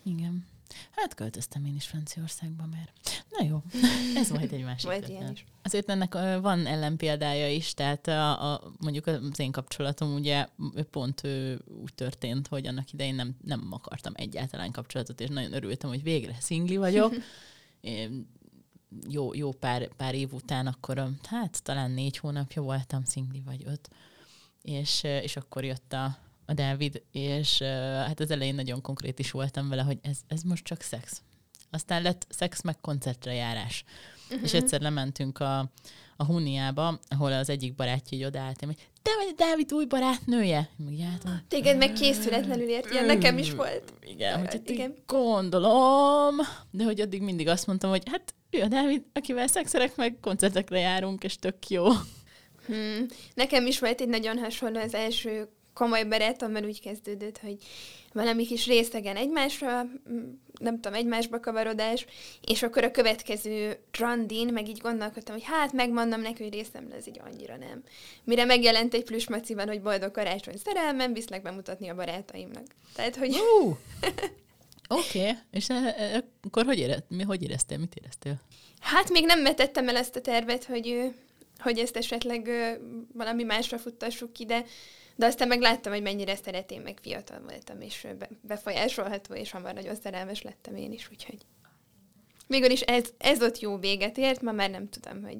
[0.02, 0.46] Igen.
[0.90, 3.62] Hát költöztem én is Franciaországba, mert na jó,
[4.20, 4.86] ez majd egy másik.
[4.86, 5.44] Majd ilyen is.
[5.62, 10.46] Azért ennek van ellenpéldája is, tehát a, a, mondjuk az én kapcsolatom ugye
[10.90, 15.90] pont ő, úgy történt, hogy annak idején nem, nem akartam egyáltalán kapcsolatot, és nagyon örültem,
[15.90, 17.14] hogy végre szingli vagyok.
[17.80, 18.28] Én
[19.08, 23.90] jó, jó pár, pár év után akkor, hát talán négy hónapja voltam szingli, vagy öt,
[24.62, 27.62] és, és akkor jött a, a Dávid, és
[28.06, 31.22] hát az elején nagyon konkrét is voltam vele, hogy ez, ez most csak szex.
[31.70, 33.84] Aztán lett szex meg koncertre járás.
[34.30, 34.44] Uh-huh.
[34.44, 35.58] És egyszer lementünk a,
[36.16, 40.68] a Huniába, ahol az egyik barátja így odaállt, hogy te vagy a Dávid új barátnője?
[40.76, 41.40] Meg jártam.
[41.48, 43.92] Téged meg készületlenül ért, ilyen nekem is volt.
[44.00, 44.94] Igen, hogy hát igen.
[45.06, 46.34] gondolom,
[46.70, 50.78] de hogy addig mindig azt mondtam, hogy hát ő a Dávid, akivel szexerek, meg koncertekre
[50.78, 51.86] járunk, és tök jó.
[52.66, 53.06] Hmm.
[53.34, 57.56] Nekem is volt egy nagyon hasonló az első komoly barátommal úgy kezdődött, hogy
[58.12, 59.86] valami kis részegen egymásra,
[60.58, 62.06] nem tudom, egymásba kavarodás,
[62.46, 67.06] és akkor a következő randin meg így gondolkodtam, hogy hát megmondom neki, hogy részem lesz,
[67.06, 67.82] így annyira nem.
[68.24, 72.66] Mire megjelent egy plusz maciban, hogy boldog karácsony szerelmem, viszlek bemutatni a barátaimnak.
[72.94, 73.36] Tehát, hogy...
[73.62, 73.76] Uh,
[74.88, 75.32] Oké, okay.
[75.50, 78.40] és e, e, akkor hogy, érez, mi, hogy éreztél, mit éreztél?
[78.80, 81.14] Hát még nem vetettem el ezt a tervet, hogy,
[81.58, 82.50] hogy ezt esetleg
[83.12, 84.64] valami másra futtassuk ki, de
[85.16, 88.06] de aztán meg láttam, hogy mennyire szeretém, meg fiatal voltam, és
[88.40, 91.38] befolyásolható, és hamar nagyon szerelmes lettem én is, úgyhogy
[92.46, 95.38] végül is ez, ez ott jó véget ért, ma már nem tudom, hogy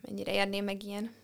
[0.00, 1.14] mennyire érném meg ilyen.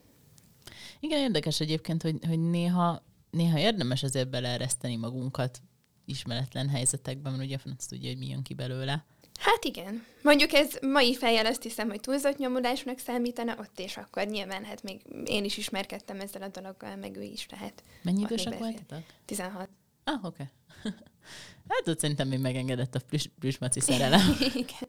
[1.01, 5.61] Igen, érdekes egyébként, hogy, hogy néha, néha érdemes azért beleereszteni magunkat
[6.05, 9.05] ismeretlen helyzetekben, mert ugye azt tudja, hogy mi jön ki belőle.
[9.39, 10.05] Hát igen.
[10.23, 14.83] Mondjuk ez mai fejjel azt hiszem, hogy túlzott nyomulásnak számítana, ott és akkor nyilván, hát
[14.83, 17.83] még én is ismerkedtem ezzel a dologgal, meg ő is, tehát...
[18.03, 19.03] Mennyi idősek voltatok?
[19.25, 19.69] 16.
[20.05, 20.51] Ah, oké.
[20.83, 20.93] Okay.
[21.69, 23.01] hát ott szerintem még megengedett a
[23.39, 24.37] plüsmaci szerelem.
[24.55, 24.89] igen.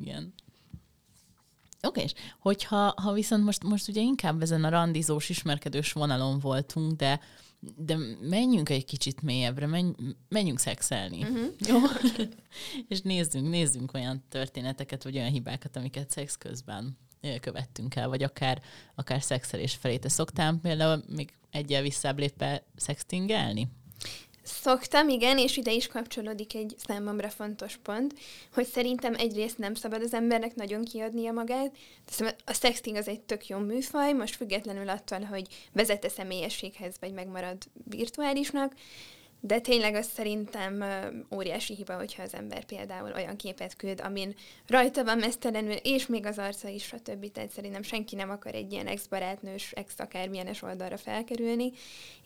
[0.00, 0.34] igen.
[1.82, 6.92] Oké, és hogyha ha viszont most, most ugye inkább ezen a randizós, ismerkedős vonalon voltunk,
[6.92, 7.20] de
[7.76, 9.90] de menjünk egy kicsit mélyebbre, menj,
[10.28, 11.22] menjünk szexelni.
[11.22, 11.52] Uh-huh.
[11.68, 11.78] Jó?
[12.88, 16.98] és nézzünk, nézzünk olyan történeteket, vagy olyan hibákat, amiket szex közben
[17.40, 18.62] követtünk el, vagy akár,
[18.94, 19.96] akár szexelés felé.
[19.96, 23.68] Te szoktál például még egyel visszább lépve szextingelni?
[24.48, 28.14] Szoktam, igen, és ide is kapcsolódik egy számomra fontos pont,
[28.52, 31.76] hogy szerintem egyrészt nem szabad az embernek nagyon kiadnia magát.
[32.44, 37.56] A sexting az egy tök jó műfaj, most függetlenül attól, hogy vezete személyességhez, vagy megmarad
[37.84, 38.72] virtuálisnak,
[39.46, 40.84] de tényleg az szerintem
[41.34, 44.34] óriási hiba, hogyha az ember például olyan képet küld, amin
[44.66, 47.32] rajta van mesztelenül, és még az arca is, stb.
[47.32, 51.72] Tehát szerintem senki nem akar egy ilyen ex-barátnős, ex-akármilyenes oldalra felkerülni,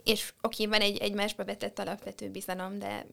[0.04, 3.06] és oké, van egy egymásba vetett alapvető bizalom, de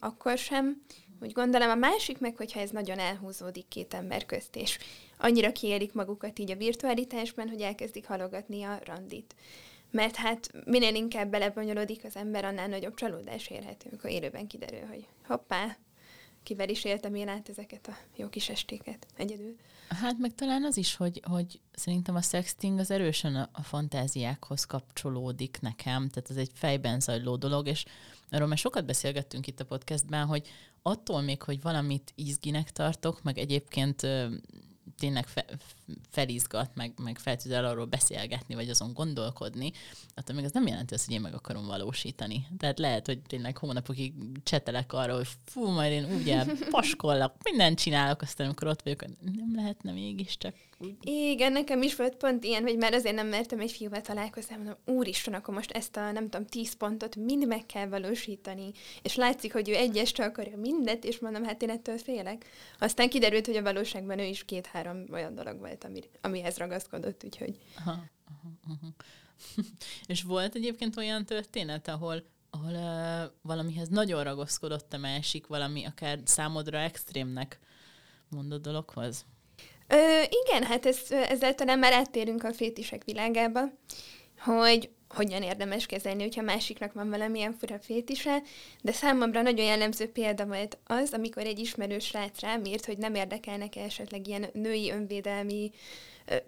[0.00, 0.82] akkor sem.
[1.22, 4.78] Úgy gondolom, a másik meg, hogyha ez nagyon elhúzódik két ember közt, és
[5.18, 9.34] annyira kiélik magukat így a virtualitásban, hogy elkezdik halogatni a randit
[9.90, 15.06] mert hát minél inkább belebonyolódik az ember, annál nagyobb csalódás érhető, amikor élőben kiderül, hogy
[15.26, 15.76] hoppá,
[16.42, 19.56] kivel is éltem én át ezeket a jó kis estéket egyedül.
[19.88, 24.64] Hát meg talán az is, hogy, hogy szerintem a sexting az erősen a, a fantáziákhoz
[24.64, 27.84] kapcsolódik nekem, tehát ez egy fejben zajló dolog, és
[28.30, 30.48] arról már sokat beszélgettünk itt a podcastben, hogy
[30.82, 34.06] attól még, hogy valamit izginek tartok, meg egyébként
[34.98, 35.44] tényleg fe,
[36.10, 39.72] felizgat, meg, meg fel tud el arról beszélgetni, vagy azon gondolkodni,
[40.14, 42.46] attól még az nem jelenti azt, hogy én meg akarom valósítani.
[42.58, 48.22] Tehát lehet, hogy tényleg hónapokig csetelek arról, hogy fú, majd én ugye paskollak, mindent csinálok,
[48.22, 50.96] aztán amikor ott vagyok, nem lehetne mégiscsak úgy.
[51.00, 54.76] Igen, nekem is volt pont ilyen, hogy már azért nem mertem egy fiúval találkozni, mondom,
[54.84, 59.52] úristen, akkor most ezt a, nem tudom, tíz pontot mind meg kell valósítani, és látszik,
[59.52, 62.46] hogy ő egyestől akarja mindet, és mondom, hát én ettől félek.
[62.78, 67.58] Aztán kiderült, hogy a valóságban ő is két-három olyan dolog volt, ami, amihez ragaszkodott, úgyhogy...
[67.76, 67.90] Aha,
[68.26, 68.94] aha, aha.
[70.06, 76.20] és volt egyébként olyan történet, ahol ahol uh, valamihez nagyon ragaszkodott a másik, valami akár
[76.24, 77.58] számodra extrémnek
[78.28, 79.26] mondott dologhoz?
[79.88, 83.60] Ö, igen, hát ez, ezzel talán már áttérünk a fétisek világába,
[84.38, 88.42] hogy hogyan érdemes kezelni, hogyha másiknak van valamilyen fura fétise,
[88.82, 93.14] de számomra nagyon jellemző példa volt az, amikor egy ismerős srác rám írt, hogy nem
[93.14, 95.70] érdekelnek -e esetleg ilyen női önvédelmi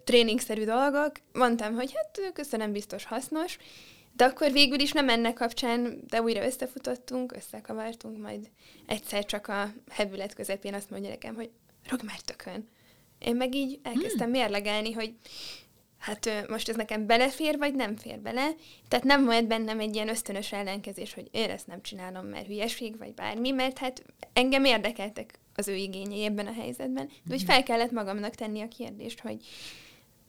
[0.04, 1.12] tréningszerű dolgok.
[1.32, 3.58] Mondtam, hogy hát köszönöm, biztos hasznos,
[4.16, 8.50] de akkor végül is nem ennek kapcsán, de újra összefutottunk, összekavartunk, majd
[8.86, 11.50] egyszer csak a hevület közepén azt mondja nekem, hogy
[11.88, 12.68] rog már tökön.
[13.24, 14.38] Én meg így elkezdtem hmm.
[14.38, 15.14] mérlegelni, hogy
[15.98, 18.50] hát most ez nekem belefér, vagy nem fér bele.
[18.88, 22.98] Tehát nem volt bennem egy ilyen ösztönös ellenkezés, hogy én ezt nem csinálom, mert hülyeség,
[22.98, 24.02] vagy bármi, mert hát
[24.32, 27.06] engem érdekeltek az ő igényei ebben a helyzetben.
[27.06, 27.48] De hogy hmm.
[27.48, 29.36] fel kellett magamnak tenni a kérdést, hogy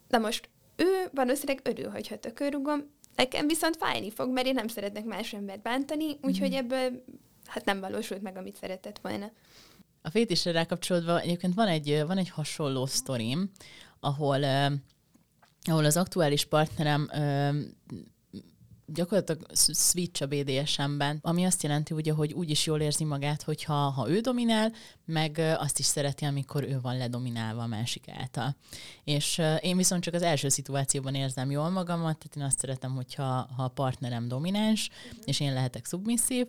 [0.07, 5.05] na most ő valószínűleg örül, hogyha tökörrugom, nekem viszont fájni fog, mert én nem szeretnek
[5.05, 6.57] más embert bántani, úgyhogy hmm.
[6.57, 7.03] ebből
[7.45, 9.31] hát nem valósult meg, amit szeretett volna.
[10.01, 13.51] A fétisre rákapcsolódva egyébként van egy, van egy hasonló sztorim,
[13.99, 14.71] ahol, uh,
[15.63, 17.55] ahol az aktuális partnerem uh,
[18.93, 23.73] gyakorlatilag switch a BDSM-ben, ami azt jelenti ugye, hogy úgy is jól érzi magát, hogyha
[23.73, 24.71] ha ő dominál,
[25.05, 28.55] meg azt is szereti, amikor ő van ledominálva a másik által.
[29.03, 33.49] És én viszont csak az első szituációban érzem jól magamat, tehát én azt szeretem, hogyha
[33.55, 34.89] ha a partnerem domináns,
[35.25, 36.47] és én lehetek szubmisszív,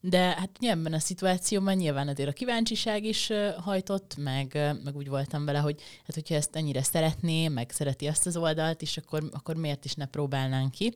[0.00, 4.52] de hát ebben a szituációban nyilván azért a kíváncsiság is hajtott, meg,
[4.84, 8.82] meg úgy voltam vele, hogy hát hogyha ezt ennyire szeretné, meg szereti azt az oldalt
[8.82, 10.94] is, akkor, akkor miért is ne próbálnánk ki.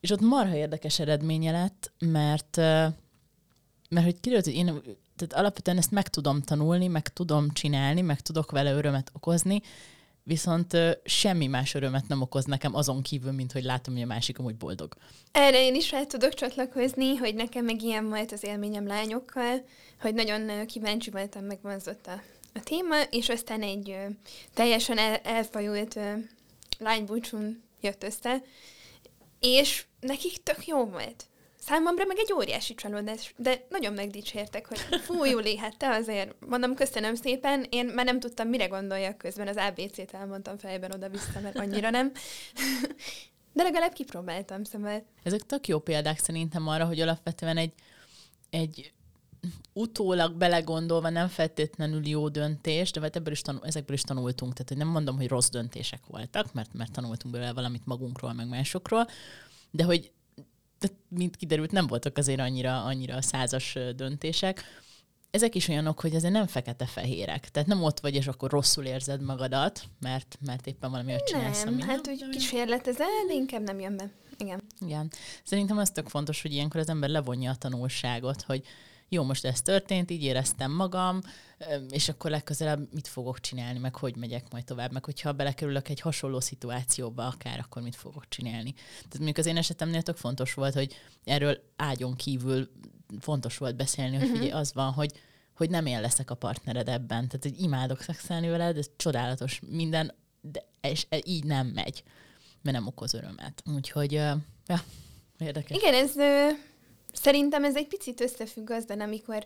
[0.00, 2.56] És ott marha érdekes eredménye lett, mert,
[3.88, 4.82] mert hogy kiderült, hogy én
[5.16, 9.62] tehát alapvetően ezt meg tudom tanulni, meg tudom csinálni, meg tudok vele örömet okozni,
[10.24, 14.38] viszont semmi más örömet nem okoz nekem azon kívül, mint hogy látom, hogy a másik
[14.38, 14.94] amúgy boldog.
[15.32, 19.64] Erre én is fel tudok csatlakozni, hogy nekem meg ilyen volt az élményem lányokkal,
[20.00, 22.22] hogy nagyon kíváncsi voltam, megvonzott a,
[22.54, 24.06] a téma, és aztán egy ö,
[24.54, 26.12] teljesen el, elfajult ö,
[26.78, 28.42] lánybúcsún jött össze,
[29.40, 31.26] és nekik tök jó volt.
[31.66, 36.74] Számomra meg egy óriási csalódás, de nagyon megdicsértek, hogy fú, Júli, hát te azért, mondom,
[36.74, 41.58] köszönöm szépen, én már nem tudtam, mire gondoljak közben, az ABC-t elmondtam fejben oda-vissza, mert
[41.58, 42.12] annyira nem.
[43.52, 45.04] De legalább kipróbáltam, szóval.
[45.22, 47.72] Ezek tök jó példák szerintem arra, hogy alapvetően egy,
[48.50, 48.92] egy
[49.72, 54.52] utólag belegondolva nem feltétlenül jó döntés, de hát ebből is tanul, ezekből is tanultunk.
[54.52, 58.48] Tehát hogy nem mondom, hogy rossz döntések voltak, mert, mert tanultunk belőle valamit magunkról, meg
[58.48, 59.08] másokról,
[59.70, 60.12] de hogy
[61.08, 64.64] mint kiderült, nem voltak azért annyira, annyira százas döntések,
[65.30, 67.48] ezek is olyanok, hogy azért nem fekete-fehérek.
[67.48, 71.64] Tehát nem ott vagy, és akkor rosszul érzed magadat, mert, mert éppen valami olyat csinálsz,
[71.64, 74.10] Nem, hát úgy kísérletezel, inkább nem jön be.
[74.38, 74.62] Igen.
[74.80, 75.10] Igen.
[75.44, 78.62] Szerintem az tök fontos, hogy ilyenkor az ember levonja a tanulságot, hogy
[79.14, 81.20] jó, most ez történt, így éreztem magam,
[81.90, 86.00] és akkor legközelebb mit fogok csinálni, meg hogy megyek majd tovább, meg hogyha belekerülök egy
[86.00, 88.72] hasonló szituációba akár, akkor mit fogok csinálni.
[88.72, 92.70] Tehát mondjuk az én esetemnél tök fontos volt, hogy erről ágyon kívül
[93.20, 94.56] fontos volt beszélni, hogy uh-huh.
[94.56, 95.12] az van, hogy,
[95.56, 97.28] hogy nem én leszek a partnered ebben.
[97.28, 102.02] Tehát, hogy imádok szexelni veled, ez csodálatos minden, de és így nem megy,
[102.62, 103.62] mert nem okoz örömet.
[103.74, 104.44] Úgyhogy, ja,
[105.38, 105.76] érdekes.
[105.76, 106.12] Igen, ez
[107.14, 109.44] szerintem ez egy picit összefügg azzal, amikor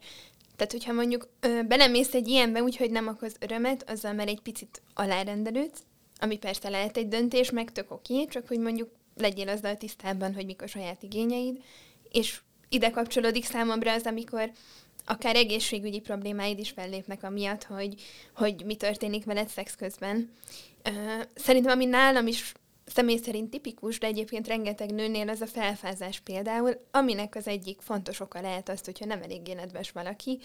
[0.56, 4.82] tehát, hogyha mondjuk ö, belemész egy ilyenbe úgyhogy nem okoz örömet, azzal már egy picit
[4.94, 5.82] alárendelődsz,
[6.20, 10.46] ami persze lehet egy döntés, meg tök oké, csak hogy mondjuk legyél azzal tisztában, hogy
[10.46, 11.62] mik a saját igényeid,
[12.10, 14.50] és ide kapcsolódik számomra az, amikor
[15.04, 17.94] akár egészségügyi problémáid is fellépnek amiatt, hogy,
[18.34, 20.32] hogy mi történik veled szex közben.
[21.34, 22.52] Szerintem, ami nálam is
[22.88, 28.20] személy szerint tipikus, de egyébként rengeteg nőnél az a felfázás például, aminek az egyik fontos
[28.20, 30.38] oka lehet azt, hogyha nem eléggé nedves valaki,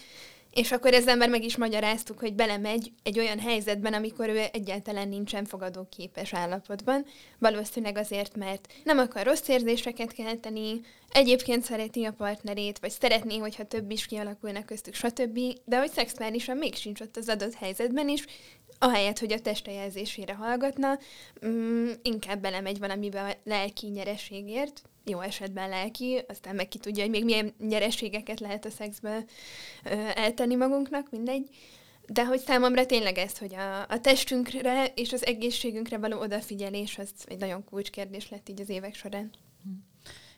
[0.54, 5.08] és akkor ezzel már meg is magyaráztuk, hogy belemegy egy olyan helyzetben, amikor ő egyáltalán
[5.08, 7.06] nincsen fogadóképes állapotban.
[7.38, 10.80] Valószínűleg azért, mert nem akar rossz érzéseket kelteni,
[11.12, 15.38] egyébként szereti a partnerét, vagy szeretné, hogyha több is kialakulna köztük, stb.
[15.64, 18.24] De hogy szexuálisan még sincs ott az adott helyzetben is,
[18.78, 20.98] ahelyett, hogy a testejelzésére hallgatna,
[21.46, 27.10] mm, inkább belemegy valamibe a lelki nyereségért, jó esetben lelki, aztán meg ki tudja, hogy
[27.10, 29.24] még milyen nyereségeket lehet a szexből
[29.84, 31.48] ö, eltenni magunknak, mindegy.
[32.06, 37.10] De hogy számomra tényleg ez, hogy a, a testünkre és az egészségünkre való odafigyelés, az
[37.24, 39.30] egy nagyon kulcskérdés lett így az évek során.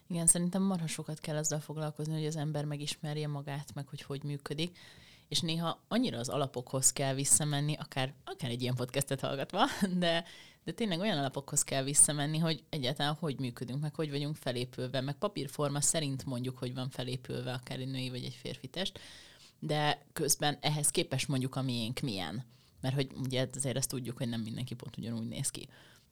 [0.08, 4.22] Igen, szerintem marha sokat kell azzal foglalkozni, hogy az ember megismerje magát, meg hogy hogy
[4.22, 4.78] működik
[5.28, 9.64] és néha annyira az alapokhoz kell visszamenni, akár, akár egy ilyen podcastet hallgatva,
[9.98, 10.24] de,
[10.64, 15.14] de tényleg olyan alapokhoz kell visszamenni, hogy egyáltalán hogy működünk, meg hogy vagyunk felépülve, meg
[15.14, 19.00] papírforma szerint mondjuk, hogy van felépülve akár egy női vagy egy férfi test,
[19.58, 22.44] de közben ehhez képes mondjuk a miénk milyen.
[22.80, 25.68] Mert hogy ugye azért ezt tudjuk, hogy nem mindenki pont ugyanúgy néz ki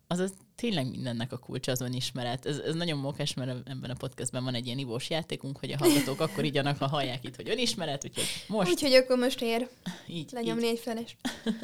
[0.07, 2.47] az tényleg mindennek a kulcsa az önismeret.
[2.47, 5.77] Ez, ez nagyon mókás, mert ebben a podcastben van egy ilyen ivós játékunk, hogy a
[5.79, 8.71] hallgatók akkor így ha hallják itt, hogy önismeret, úgyhogy most...
[8.71, 9.69] Úgyhogy akkor most ér
[10.07, 10.71] így, lenyomni így.
[10.71, 11.17] egy feles.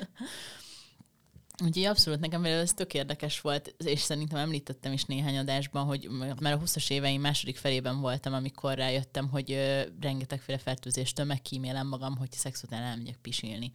[1.65, 6.09] Úgyhogy abszolút nekem ez tök érdekes volt, és szerintem említettem is néhány adásban, hogy
[6.41, 9.51] már a 20-as éveim második felében voltam, amikor rájöttem, hogy
[10.01, 13.73] rengetegféle fertőzéstől megkímélem magam, hogy szex után elmegyek pisilni.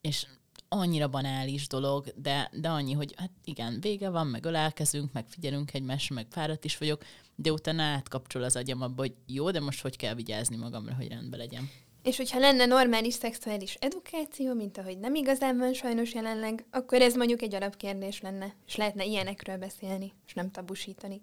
[0.00, 0.26] És
[0.72, 5.74] annyira banális dolog, de, de annyi, hogy hát igen, vége van, meg ölelkezünk, meg figyelünk
[5.74, 7.02] egymásra, meg fáradt is vagyok,
[7.34, 11.08] de utána átkapcsol az agyam abba, hogy jó, de most hogy kell vigyázni magamra, hogy
[11.08, 11.70] rendben legyen.
[12.02, 17.14] És hogyha lenne normális szexuális edukáció, mint ahogy nem igazán van sajnos jelenleg, akkor ez
[17.14, 21.22] mondjuk egy alapkérdés lenne, és lehetne ilyenekről beszélni, és nem tabusítani.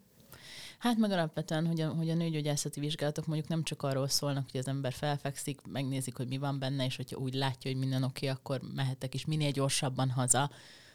[0.78, 4.60] Hát meg alapvetően, hogy a, hogy a nőgyógyászati vizsgálatok mondjuk nem csak arról szólnak, hogy
[4.60, 8.28] az ember felfekszik, megnézik, hogy mi van benne, és hogyha úgy látja, hogy minden oké,
[8.28, 10.52] akkor mehetek is minél gyorsabban haza,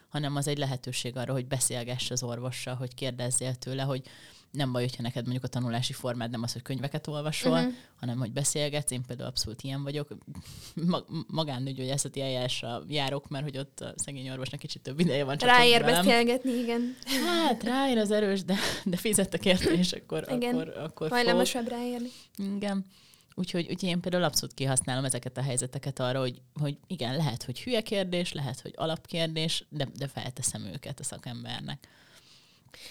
[0.09, 4.03] hanem az egy lehetőség arra, hogy beszélgess az orvossal, hogy kérdezzél tőle, hogy
[4.53, 7.73] nem baj, hogyha neked mondjuk a tanulási formád nem az, hogy könyveket olvasol, uh-huh.
[8.01, 8.91] hanem hogy beszélgetsz.
[8.91, 10.09] Én például abszolút ilyen vagyok.
[11.27, 15.37] Magánnőgyógyászati eljárásra járok, mert hogy ott a szegény orvosnak kicsit több ideje van.
[15.37, 16.97] Ráér beszélgetni, igen.
[17.27, 20.55] Hát ráér az erős, de, de fizettek érte, és akkor, igen.
[20.55, 22.09] akkor, akkor Hajlamosabb ráérni.
[22.37, 22.85] Igen.
[23.35, 27.61] Úgyhogy, úgyhogy én például abszolút kihasználom ezeket a helyzeteket arra, hogy, hogy igen, lehet, hogy
[27.61, 31.89] hülye kérdés, lehet, hogy alapkérdés, de, de felteszem őket a szakembernek.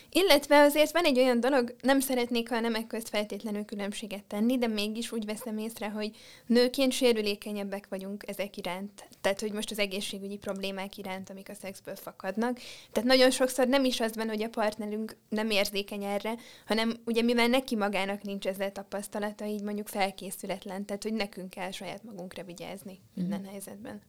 [0.10, 4.68] Illetve azért van egy olyan dolog, nem szeretnék a nemek közt feltétlenül különbséget tenni, de
[4.68, 9.08] mégis úgy veszem észre, hogy nőként sérülékenyebbek vagyunk ezek iránt.
[9.22, 12.60] Tehát, hogy most az egészségügyi problémák iránt, amik a szexből fakadnak.
[12.92, 17.22] Tehát nagyon sokszor nem is az van, hogy a partnerünk nem érzékeny erre, hanem ugye
[17.22, 22.44] mivel neki magának nincs ezzel tapasztalata, így mondjuk felkészületlen, tehát hogy nekünk kell saját magunkra
[22.44, 23.46] vigyázni minden mm.
[23.46, 24.02] helyzetben.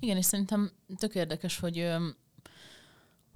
[0.00, 1.86] Igen, és szerintem tök érdekes, hogy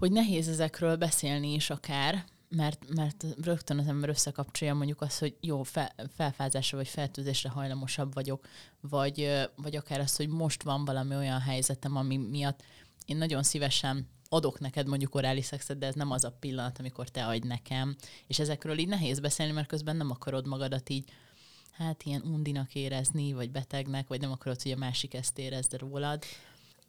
[0.02, 5.36] hogy nehéz ezekről beszélni is akár, mert, mert rögtön az ember összekapcsolja mondjuk azt, hogy
[5.40, 8.46] jó, fel, felfázásra vagy feltűzésre hajlamosabb vagyok,
[8.80, 12.62] vagy, vagy akár azt, hogy most van valami olyan helyzetem, ami miatt
[13.06, 17.08] én nagyon szívesen adok neked mondjuk orális szexet, de ez nem az a pillanat, amikor
[17.08, 17.96] te adj nekem.
[18.26, 21.04] És ezekről így nehéz beszélni, mert közben nem akarod magadat így
[21.72, 26.22] hát ilyen undinak érezni, vagy betegnek, vagy nem akarod, hogy a másik ezt érezze rólad.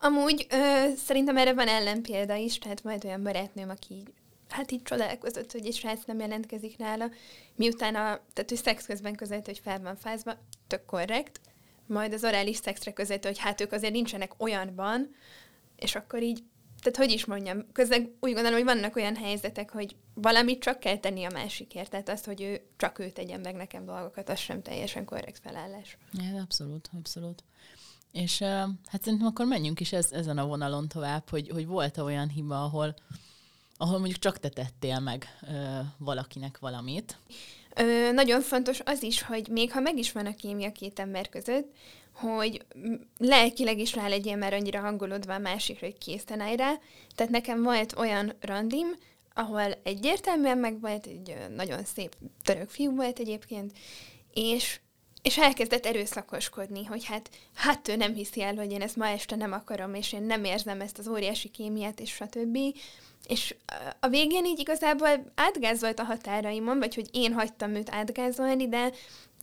[0.05, 4.13] Amúgy ö, szerintem erre van ellenpélda is, tehát majd olyan barátnőm, aki így,
[4.49, 7.09] hát így csodálkozott, hogy egy srác nem jelentkezik nála,
[7.55, 10.37] miután a, tehát ő szex közben között, hogy fel van fázva,
[10.67, 11.39] tök korrekt,
[11.87, 15.15] majd az orális szexre között, hogy hát ők azért nincsenek olyanban,
[15.75, 16.43] és akkor így,
[16.81, 20.97] tehát hogy is mondjam, közben úgy gondolom, hogy vannak olyan helyzetek, hogy valamit csak kell
[20.97, 24.61] tenni a másikért, tehát azt, hogy ő csak ő tegyen meg nekem dolgokat, az sem
[24.61, 25.97] teljesen korrekt felállás.
[26.11, 27.43] Ja, abszolút, abszolút.
[28.13, 28.39] És
[28.85, 32.63] hát szerintem akkor menjünk is ez, ezen a vonalon tovább, hogy, hogy volt-e olyan hiba,
[32.63, 32.95] ahol,
[33.77, 35.49] ahol mondjuk csak te tettél meg uh,
[35.97, 37.17] valakinek valamit.
[37.75, 41.29] Ö, nagyon fontos az is, hogy még ha meg is van a kémia két ember
[41.29, 41.73] között,
[42.13, 42.65] hogy
[43.17, 46.73] lelkileg is rá legyél már annyira hangolódva a másikra, hogy készen állj rá.
[47.15, 48.87] Tehát nekem volt olyan randim,
[49.33, 53.71] ahol egyértelműen meg volt, egy nagyon szép török fiú volt egyébként,
[54.33, 54.79] és
[55.23, 59.35] és elkezdett erőszakoskodni, hogy hát, hát ő nem hiszi el, hogy én ezt ma este
[59.35, 62.57] nem akarom, és én nem érzem ezt az óriási kémiát, és stb.
[63.27, 63.55] És
[63.99, 68.91] a végén így igazából átgázolt a határaimon, vagy hogy én hagytam őt átgázolni, de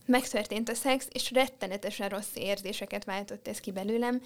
[0.05, 4.21] megtörtént a szex, és rettenetesen rossz érzéseket váltott ez ki belőlem.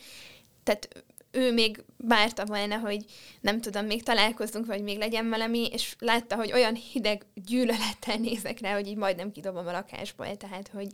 [0.64, 3.06] Tehát ő még várta volna, hogy
[3.42, 8.60] nem tudom, még találkozzunk, vagy még legyen valami, és látta, hogy olyan hideg gyűlölettel nézek
[8.60, 10.88] rá, hogy így majdnem kidobom a lakásból, tehát, hogy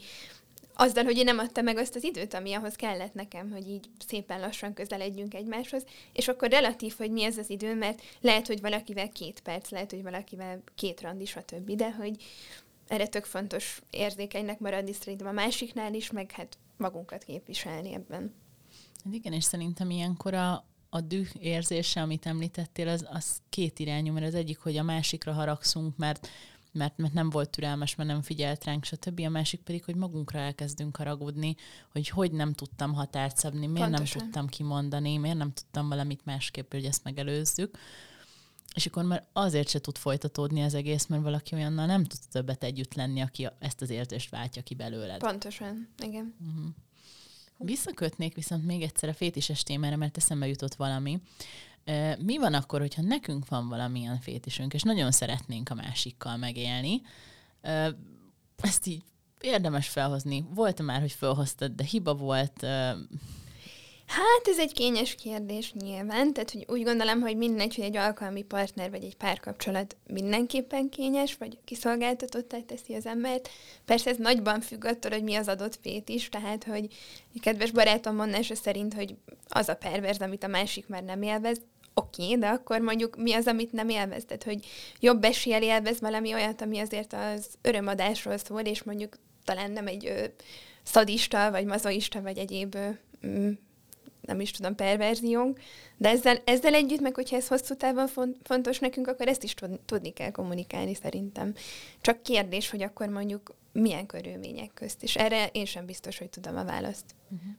[0.81, 3.89] azzal, hogy én nem adtam meg azt az időt, ami ahhoz kellett nekem, hogy így
[4.07, 8.61] szépen lassan közeledjünk egymáshoz, és akkor relatív, hogy mi ez az idő, mert lehet, hogy
[8.61, 12.23] valakivel két perc, lehet, hogy valakivel két randi, stb., de hogy
[12.87, 18.33] erre tök fontos érzékenynek maradni szerintem a másiknál is, meg hát magunkat képviselni ebben.
[19.03, 24.13] Hát igen, és szerintem ilyenkor a, a düh érzése, amit említettél, az, az két irányú,
[24.13, 26.27] mert az egyik, hogy a másikra haragszunk, mert
[26.71, 29.19] mert, mert nem volt türelmes, mert nem figyelt ránk, stb.
[29.19, 31.55] A másik pedig, hogy magunkra elkezdünk haragudni,
[31.91, 34.17] hogy hogy nem tudtam határt szabni, miért Pontosan.
[34.17, 37.77] nem tudtam kimondani, miért nem tudtam valamit másképp, hogy ezt megelőzzük.
[38.75, 42.63] És akkor már azért se tud folytatódni az egész, mert valaki olyannal nem tud többet
[42.63, 45.19] együtt lenni, aki ezt az érzést váltja ki belőled.
[45.19, 46.35] Pontosan, igen.
[46.39, 46.69] Uh-huh.
[47.57, 51.21] Visszakötnék viszont még egyszer a fétises témára, mert eszembe jutott valami.
[52.19, 57.01] Mi van akkor, hogyha nekünk van valamilyen fétisünk, és nagyon szeretnénk a másikkal megélni?
[58.55, 59.03] Ezt így
[59.41, 60.45] érdemes felhozni.
[60.53, 62.65] Volt már, hogy felhoztad, de hiba volt?
[64.11, 68.41] Hát ez egy kényes kérdés nyilván, tehát hogy úgy gondolom, hogy mindegy, hogy egy alkalmi
[68.41, 73.49] partner vagy egy párkapcsolat mindenképpen kényes, vagy kiszolgáltatottá teszi az embert.
[73.85, 76.87] Persze ez nagyban függ attól, hogy mi az adott fét is, tehát hogy
[77.33, 79.15] egy kedves barátom mondása szerint, hogy
[79.47, 81.61] az a perverz, amit a másik már nem élvez,
[81.93, 84.25] oké, okay, de akkor mondjuk mi az, amit nem élvez?
[84.25, 84.65] Tehát, hogy
[84.99, 90.05] jobb eséllyel élvez valami olyat, ami azért az örömadásról szól, és mondjuk talán nem egy
[90.05, 90.25] ö,
[90.83, 92.75] szadista, vagy mazoista, vagy egyéb
[93.21, 93.49] ö,
[94.21, 95.59] nem is tudom, perverziónk,
[95.97, 98.07] de ezzel, ezzel együtt, meg hogyha ez hosszú távon
[98.43, 99.53] fontos nekünk, akkor ezt is
[99.85, 101.53] tudni kell kommunikálni szerintem.
[102.01, 106.57] Csak kérdés, hogy akkor mondjuk milyen körülmények közt, és erre én sem biztos, hogy tudom
[106.57, 107.15] a választ.
[107.29, 107.51] Uh-huh.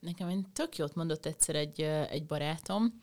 [0.00, 3.02] Nekem egy tök jót mondott egyszer egy, egy barátom,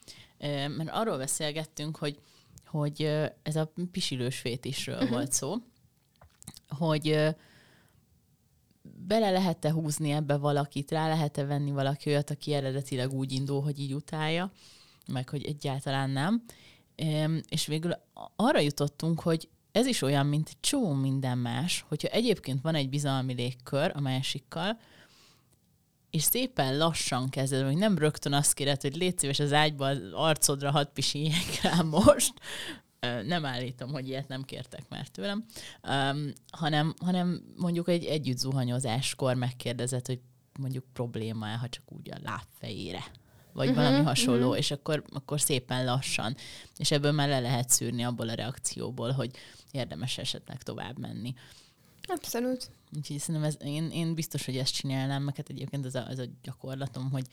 [0.77, 2.19] mert arról beszélgettünk, hogy,
[2.65, 3.01] hogy
[3.43, 5.09] ez a pisilős fétisről uh-huh.
[5.09, 5.55] volt szó,
[6.67, 7.35] hogy
[9.07, 13.79] bele lehet-e húzni ebbe valakit, rá lehet-e venni valaki olyat, aki eredetileg úgy indul, hogy
[13.79, 14.51] így utálja,
[15.07, 16.43] meg hogy egyáltalán nem.
[17.49, 17.91] És végül
[18.35, 22.89] arra jutottunk, hogy ez is olyan, mint egy csomó minden más, hogyha egyébként van egy
[22.89, 24.79] bizalmi légkör a másikkal,
[26.09, 29.99] és szépen lassan kezded, hogy nem rögtön azt kéred, hogy légy szíves az ágyba az
[30.13, 32.33] arcodra hadd pisiljek rá most,
[33.25, 35.45] nem állítom, hogy ilyet nem kértek már tőlem,
[35.83, 40.19] um, hanem, hanem mondjuk egy együtt zuhanyozáskor megkérdezett, hogy
[40.59, 43.03] mondjuk probléma ha csak úgy a lábfejére
[43.57, 44.57] vagy uh-huh, valami hasonló, uh-huh.
[44.57, 46.35] és akkor, akkor szépen lassan.
[46.77, 49.31] És ebből már le lehet szűrni abból a reakcióból, hogy
[49.71, 51.33] érdemes esetleg tovább menni.
[52.03, 52.69] Abszolút.
[52.95, 56.19] Úgyhogy szerintem ez, én, én biztos, hogy ezt csinálnám, mert hát egyébként ez a, ez
[56.19, 57.25] a gyakorlatom, hogy,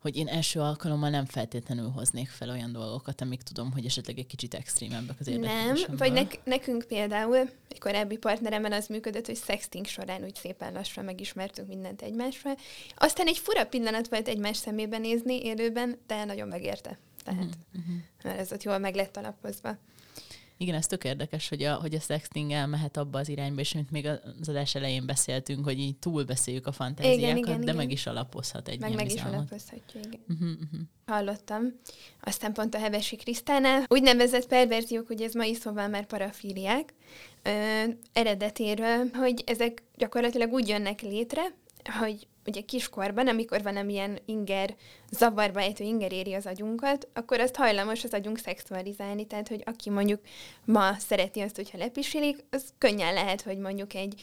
[0.00, 4.26] hogy én első alkalommal nem feltétlenül hoznék fel olyan dolgokat, amik tudom, hogy esetleg egy
[4.26, 7.36] kicsit extrémebbek az Nem, vagy nek- nekünk például,
[7.68, 12.56] egy korábbi partneremmel az működött, hogy sexting során úgy szépen lassan megismertünk mindent egymásról.
[12.96, 16.98] Aztán egy fura pillanat volt egymás szemébe nézni élőben, de nagyon megérte.
[17.24, 17.94] Tehát, uh-huh.
[18.22, 19.76] mert ez ott jól meg lett alapozva.
[20.62, 23.90] Igen, ez tök érdekes, hogy a, hogy a sexting elmehet abba az irányba, és mint
[23.90, 24.06] még
[24.40, 27.76] az adás elején beszéltünk, hogy így túlbeszéljük a fantáziákat, igen, igen, de igen.
[27.76, 29.32] meg is alapozhat egy meg meg bizalmat.
[29.32, 30.20] is alapozhatja, igen.
[30.28, 30.80] Uh-huh, uh-huh.
[31.06, 31.62] Hallottam.
[32.20, 36.94] Aztán pont a Hevesi Krisztánál úgynevezett perverziók, ugye ez mai szóval már parafíliák,
[37.42, 41.42] ö, eredetéről, hogy ezek gyakorlatilag úgy jönnek létre,
[41.98, 44.74] hogy ugye kiskorban, amikor ilyen inger,
[45.10, 49.90] zavarba ejtő inger éri az agyunkat, akkor azt hajlamos az agyunk szexualizálni, tehát hogy aki
[49.90, 50.20] mondjuk
[50.64, 54.22] ma szereti azt, hogyha lepisilik, az könnyen lehet, hogy mondjuk egy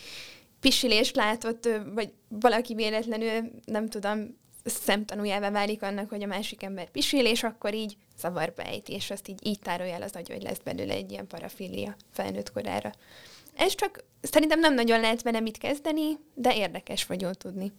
[0.59, 7.25] pisilést látott, vagy valaki véletlenül, nem tudom, szemtanújává válik annak, hogy a másik ember pisil,
[7.25, 10.59] és akkor így zavarba ejti, és azt így, így tárolja el az agy, hogy lesz
[10.63, 12.91] belőle egy ilyen parafilia felnőtt korára.
[13.55, 17.71] Ez csak szerintem nem nagyon lehet vele mit kezdeni, de érdekes vagy jól tudni.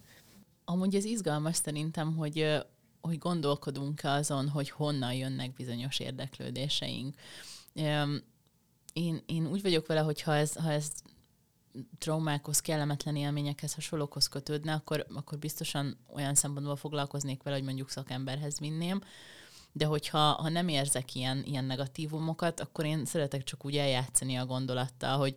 [0.71, 2.63] Amúgy ez izgalmas szerintem, hogy,
[3.01, 7.15] hogy gondolkodunk azon, hogy honnan jönnek bizonyos érdeklődéseink.
[8.93, 10.91] Én, én úgy vagyok vele, hogy ha ez, ha ez
[11.99, 18.59] traumákhoz, kellemetlen élményekhez, hasonlókhoz kötődne, akkor, akkor biztosan olyan szempontból foglalkoznék vele, hogy mondjuk szakemberhez
[18.59, 19.01] vinném,
[19.73, 24.47] de hogyha ha nem érzek ilyen, ilyen negatívumokat, akkor én szeretek csak úgy eljátszani a
[24.47, 25.37] gondolattal, hogy,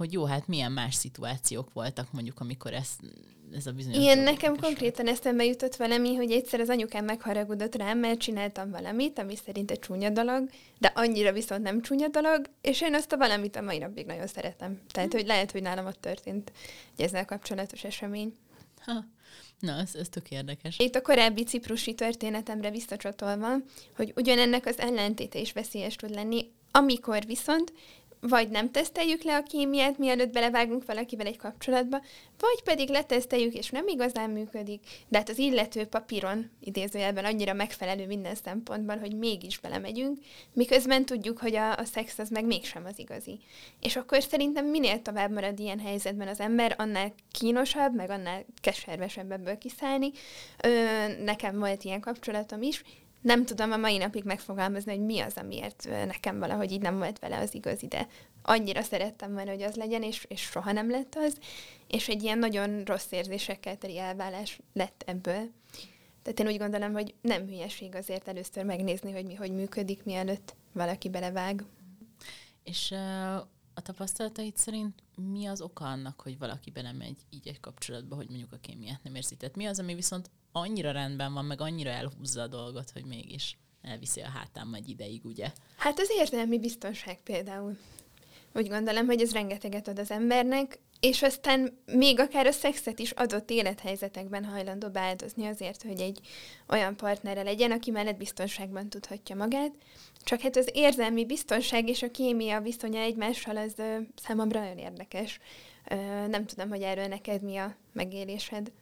[0.00, 2.88] hogy jó, hát milyen más szituációk voltak mondjuk, amikor ez,
[3.52, 4.02] ez a bizonyos...
[4.02, 9.18] Igen, nekem konkrétan eszembe jutott valami, hogy egyszer az anyukám megharagudott rám, mert csináltam valamit,
[9.18, 13.16] ami szerint egy csúnya dolog, de annyira viszont nem csúnya dolog, és én azt a
[13.16, 14.80] valamit a mai napig nagyon szeretem.
[14.92, 16.52] Tehát, hogy lehet, hogy nálam ott történt
[16.96, 18.34] egy ezzel kapcsolatos esemény.
[18.84, 19.04] Ha.
[19.58, 20.78] Na, ez, ez tök érdekes.
[20.78, 23.56] Itt a korábbi ciprusi történetemre visszacsatolva,
[23.96, 27.72] hogy ugyanennek az ellentéte is veszélyes tud lenni, amikor viszont
[28.20, 32.00] vagy nem teszteljük le a kémiát, mielőtt belevágunk valakivel egy kapcsolatba,
[32.38, 38.06] vagy pedig leteszteljük, és nem igazán működik, de hát az illető papíron idézőjelben annyira megfelelő
[38.06, 40.18] minden szempontban, hogy mégis belemegyünk,
[40.52, 43.38] miközben tudjuk, hogy a, a szex az meg mégsem az igazi.
[43.80, 49.30] És akkor szerintem minél tovább marad ilyen helyzetben az ember, annál kínosabb, meg annál keservesebb
[49.30, 50.10] ebből kiszállni.
[50.64, 50.68] Ö,
[51.24, 52.82] nekem volt ilyen kapcsolatom is,
[53.20, 57.18] nem tudom a mai napig megfogalmazni, hogy mi az, amiért nekem valahogy így nem volt
[57.18, 58.08] vele az igazi, de
[58.42, 61.38] annyira szerettem volna, hogy az legyen, és, és soha nem lett az,
[61.88, 65.50] és egy ilyen nagyon rossz érzésekkel teli elvállás lett ebből.
[66.22, 70.54] Tehát én úgy gondolom, hogy nem hülyeség azért először megnézni, hogy mi hogy működik, mielőtt
[70.72, 71.64] valaki belevág.
[72.64, 73.46] És uh,
[73.80, 78.52] a tapasztalatait szerint mi az oka annak, hogy valaki belemegy így egy kapcsolatba, hogy mondjuk
[78.52, 79.36] a kémiát nem érzi?
[79.36, 83.58] Tehát mi az, ami viszont annyira rendben van, meg annyira elhúzza a dolgot, hogy mégis
[83.82, 85.52] elviszi a hátám egy ideig, ugye?
[85.76, 87.76] Hát az értelmi biztonság például.
[88.54, 93.10] Úgy gondolom, hogy ez rengeteget ad az embernek, és aztán még akár a szexet is
[93.10, 96.20] adott élethelyzetekben hajlandó beáldozni azért, hogy egy
[96.68, 99.72] olyan partnere legyen, aki mellett biztonságban tudhatja magát.
[100.24, 105.38] Csak hát az érzelmi biztonság és a kémia viszonya egymással az ö, számomra nagyon érdekes.
[105.90, 108.72] Ö, nem tudom, hogy erről neked mi a megélésed.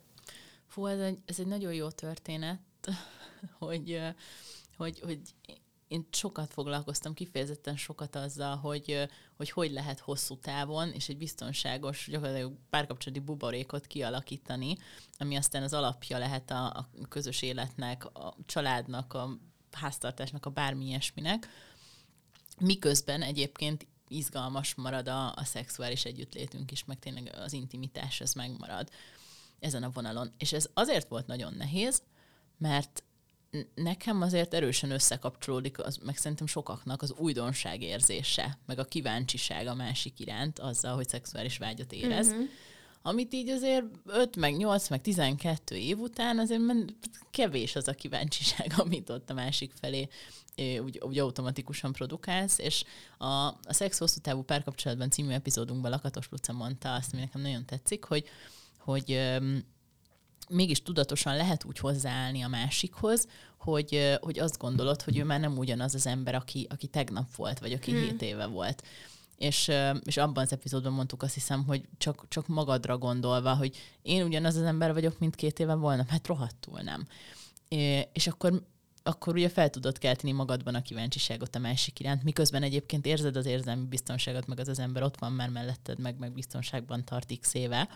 [0.66, 2.61] Fú, ez egy, ez egy nagyon jó történet,
[3.59, 4.01] hogy,
[4.77, 5.21] hogy, hogy
[5.89, 12.09] én sokat foglalkoztam, kifejezetten sokat azzal, hogy, hogy hogy lehet hosszú távon és egy biztonságos,
[12.11, 14.76] gyakorlatilag párkapcsolati buborékot kialakítani,
[15.18, 19.39] ami aztán az alapja lehet a, a közös életnek, a családnak, a
[19.72, 21.49] háztartásnak, a bármi ilyesminek.
[22.61, 28.91] Miközben egyébként izgalmas marad a, a szexuális együttlétünk is, meg tényleg az intimitás, ez megmarad
[29.59, 30.32] ezen a vonalon.
[30.39, 32.03] És ez azért volt nagyon nehéz,
[32.59, 33.03] mert
[33.74, 39.74] nekem azért erősen összekapcsolódik, az, meg szerintem sokaknak az újdonság érzése, meg a kíváncsiság a
[39.74, 42.32] másik iránt azzal, hogy szexuális vágyat érez.
[42.32, 42.44] Mm-hmm.
[43.03, 46.61] Amit így azért 5, meg 8, meg 12 év után azért
[47.30, 50.09] kevés az a kíváncsiság, amit ott a másik felé
[50.82, 52.84] úgy, úgy automatikusan produkálsz, és
[53.18, 57.64] a, a Szex hosszú távú párkapcsolatban című epizódunkban Lakatos Luca mondta azt, ami nekem nagyon
[57.64, 58.24] tetszik, hogy,
[58.78, 59.20] hogy
[60.49, 63.26] mégis tudatosan lehet úgy hozzáállni a másikhoz,
[63.59, 67.59] hogy, hogy azt gondolod, hogy ő már nem ugyanaz az ember, aki, aki tegnap volt,
[67.59, 68.01] vagy aki hmm.
[68.01, 68.82] hét éve volt.
[69.36, 69.70] És,
[70.05, 74.57] és abban az epizódban mondtuk azt hiszem, hogy csak, csak magadra gondolva, hogy én ugyanaz
[74.57, 77.07] az ember vagyok, mint két éve volna, hát rohadtul nem.
[78.12, 78.62] És akkor
[79.03, 83.46] akkor ugye fel tudod kelteni magadban a kíváncsiságot a másik iránt, miközben egyébként érzed az
[83.46, 87.55] érzelmi biztonságot, meg az az ember ott van már melletted, meg, meg biztonságban tart x
[87.55, 87.88] éve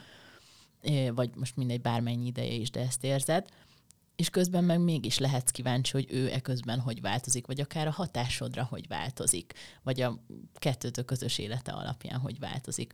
[1.15, 3.49] vagy most mindegy bármennyi ideje is, de ezt érzed,
[4.17, 7.91] és közben meg mégis lehetsz kíváncsi, hogy ő e közben hogy változik, vagy akár a
[7.91, 9.53] hatásodra hogy változik,
[9.83, 10.19] vagy a
[10.55, 12.93] kettőtök közös élete alapján hogy változik.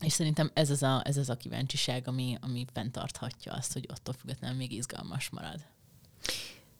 [0.00, 4.14] És szerintem ez az a, ez az a kíváncsiság, ami, ami fenntarthatja azt, hogy attól
[4.14, 5.60] függetlenül még izgalmas marad.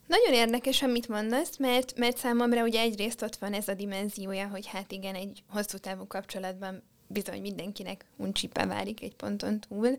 [0.07, 4.67] Nagyon érdekes, amit mondasz, mert, mert számomra ugye egyrészt ott van ez a dimenziója, hogy
[4.67, 9.97] hát igen, egy hosszú távú kapcsolatban bizony mindenkinek uncsipa válik egy ponton túl.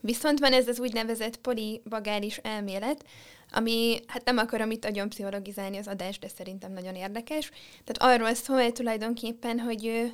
[0.00, 3.04] Viszont van ez az úgynevezett polibagális elmélet,
[3.50, 7.50] ami, hát nem akarom itt agyon pszichologizálni az adást, de szerintem nagyon érdekes.
[7.84, 10.12] Tehát arról szól tulajdonképpen, hogy ő,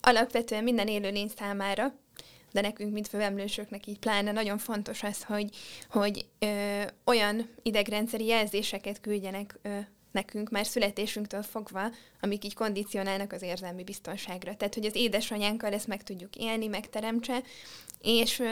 [0.00, 1.94] alapvetően minden élőlény számára,
[2.52, 5.48] de nekünk, mint főemlősöknek így pláne nagyon fontos az, hogy,
[5.90, 9.78] hogy ö, olyan idegrendszeri jelzéseket küldjenek ö,
[10.16, 11.90] nekünk már születésünktől fogva,
[12.20, 14.56] amik így kondicionálnak az érzelmi biztonságra.
[14.56, 17.42] Tehát, hogy az édesanyánkkal ezt meg tudjuk élni, megteremtse,
[18.00, 18.42] és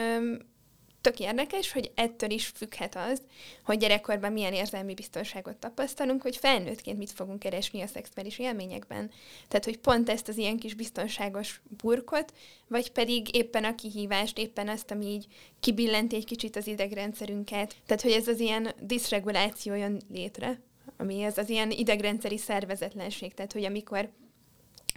[1.01, 3.21] tök érdekes, hogy ettől is függhet az,
[3.63, 9.11] hogy gyerekkorban milyen érzelmi biztonságot tapasztalunk, hogy felnőttként mit fogunk keresni a szexuális élményekben.
[9.47, 12.33] Tehát, hogy pont ezt az ilyen kis biztonságos burkot,
[12.67, 15.27] vagy pedig éppen a kihívást, éppen azt, ami így
[15.59, 17.75] kibillenti egy kicsit az idegrendszerünket.
[17.85, 20.59] Tehát, hogy ez az ilyen diszreguláció jön létre,
[20.97, 23.33] ami ez az ilyen idegrendszeri szervezetlenség.
[23.33, 24.09] Tehát, hogy amikor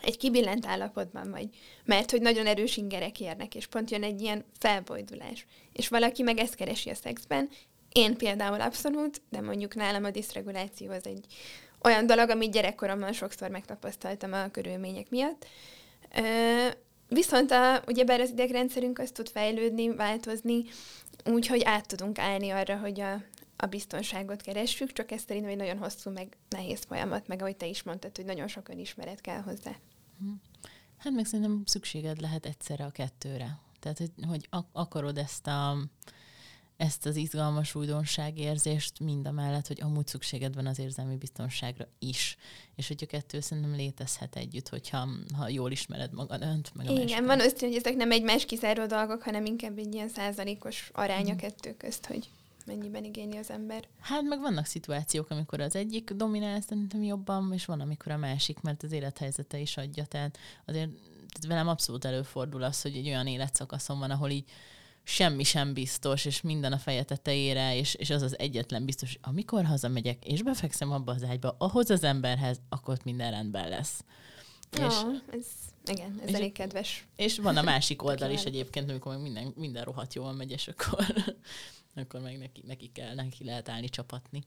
[0.03, 1.49] egy kibillent állapotban vagy,
[1.84, 5.46] mert hogy nagyon erős ingerek érnek, és pont jön egy ilyen felbojdulás.
[5.72, 7.49] És valaki meg ezt keresi a szexben.
[7.92, 11.24] Én például abszolút, de mondjuk nálam a diszreguláció az egy
[11.82, 15.46] olyan dolog, amit gyerekkoromban sokszor megtapasztaltam a körülmények miatt.
[17.09, 20.64] Viszont a, ugyebár az idegrendszerünk azt tud fejlődni, változni,
[21.24, 23.22] úgyhogy át tudunk állni arra, hogy a,
[23.61, 27.66] a biztonságot keressük, csak ez szerintem egy nagyon hosszú, meg nehéz folyamat, meg ahogy te
[27.66, 29.76] is mondtad, hogy nagyon sok önismeret kell hozzá.
[30.18, 30.32] Mhm.
[30.98, 33.59] Hát meg szerintem szükséged lehet egyszerre a kettőre.
[33.80, 35.76] Tehát, hogy, hogy akarod ezt a
[36.76, 42.36] ezt az izgalmas újdonságérzést mind a mellett, hogy amúgy szükséged van az érzelmi biztonságra is.
[42.76, 46.90] És hogy a kettő szerintem létezhet együtt, hogyha ha jól ismered magad önt, meg a
[46.90, 47.26] Igen, másikat.
[47.26, 51.32] van azt, hogy ezek nem egymás kizáró dolgok, hanem inkább egy ilyen százalékos arány a
[51.32, 51.36] mm.
[51.36, 52.28] kettő közt, hogy
[52.69, 53.89] mennyiben igényli az ember.
[54.01, 58.61] Hát meg vannak szituációk, amikor az egyik dominál szerintem jobban, és van, amikor a másik,
[58.61, 60.05] mert az élethelyzete is adja.
[60.05, 60.91] Tehát azért
[61.29, 64.45] tehát velem abszolút előfordul az, hogy egy olyan életszakaszom van, ahol így
[65.03, 69.64] semmi sem biztos, és minden a feje tetejére, és, és az az egyetlen biztos, amikor
[69.64, 74.05] hazamegyek, és befekszem abba az ágyba, ahhoz az emberhez, akkor ott minden rendben lesz.
[74.73, 74.95] Ja, és,
[75.31, 75.47] ez,
[75.87, 77.07] igen, ez és, elég kedves.
[77.16, 81.07] És van a másik oldal is egyébként, amikor minden, minden rohadt jól megy, és akkor
[81.99, 84.42] akkor meg neki, neki kell, neki lehet állni csapatni.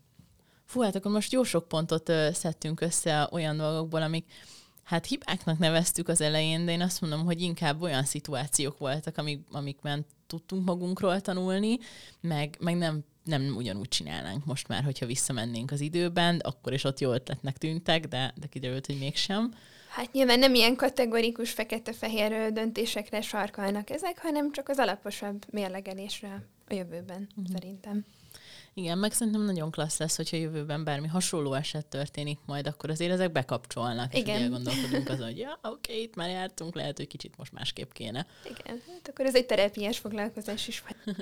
[0.65, 4.25] Fú, hát akkor most jó sok pontot ö, szedtünk össze olyan dolgokból, amik
[4.83, 9.39] hát hibáknak neveztük az elején, de én azt mondom, hogy inkább olyan szituációk voltak, amik,
[9.51, 11.77] amikben tudtunk magunkról tanulni,
[12.21, 16.99] meg, meg nem, nem ugyanúgy csinálnánk most már, hogyha visszamennénk az időben, akkor is ott
[16.99, 19.53] jó ötletnek tűntek, de, de kiderült, hogy mégsem.
[19.89, 26.75] Hát nyilván nem ilyen kategorikus fekete-fehér döntésekre sarkalnak ezek, hanem csak az alaposabb mérlegelésre a
[26.75, 27.53] jövőben, uh-huh.
[27.53, 28.05] szerintem.
[28.73, 33.11] Igen, meg szerintem nagyon klassz lesz, hogyha jövőben bármi hasonló eset történik majd, akkor azért
[33.11, 34.35] ezek bekapcsolnak, Igen.
[34.35, 37.51] és ugye gondolkodunk azon, hogy ja, oké, okay, itt már jártunk, lehet, hogy kicsit most
[37.51, 38.27] másképp kéne.
[38.43, 40.83] Igen, hát akkor ez egy terápiás foglalkozás is.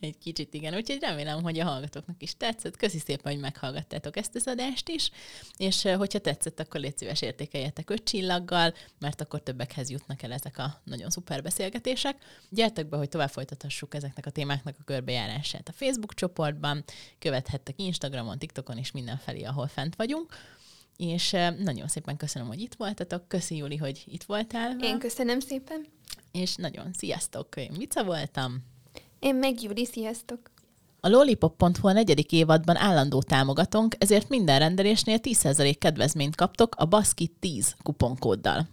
[0.00, 2.76] Egy kicsit igen, úgyhogy remélem, hogy a hallgatóknak is tetszett.
[2.76, 5.10] Köszi szépen, hogy meghallgattátok ezt az adást is,
[5.56, 10.58] és hogyha tetszett, akkor légy szíves értékeljetek öt csillaggal, mert akkor többekhez jutnak el ezek
[10.58, 12.16] a nagyon szuper beszélgetések.
[12.50, 16.84] Gyertek be, hogy tovább folytathassuk ezeknek a témáknak a körbejárását a Facebook csoportban,
[17.18, 20.34] követhettek Instagramon, TikTokon és mindenfelé, ahol fent vagyunk.
[20.96, 23.28] És nagyon szépen köszönöm, hogy itt voltatok.
[23.28, 24.76] Köszi, Júli, hogy itt voltál.
[24.80, 25.86] Én köszönöm szépen.
[26.32, 28.64] És nagyon sziasztok, én Mica voltam.
[29.18, 30.38] Én meg Júli, sziasztok!
[31.00, 37.32] A lollipop.hu a negyedik évadban állandó támogatónk, ezért minden rendelésnél 10% kedvezményt kaptok a Baszkit
[37.40, 38.68] 10 kuponkóddal.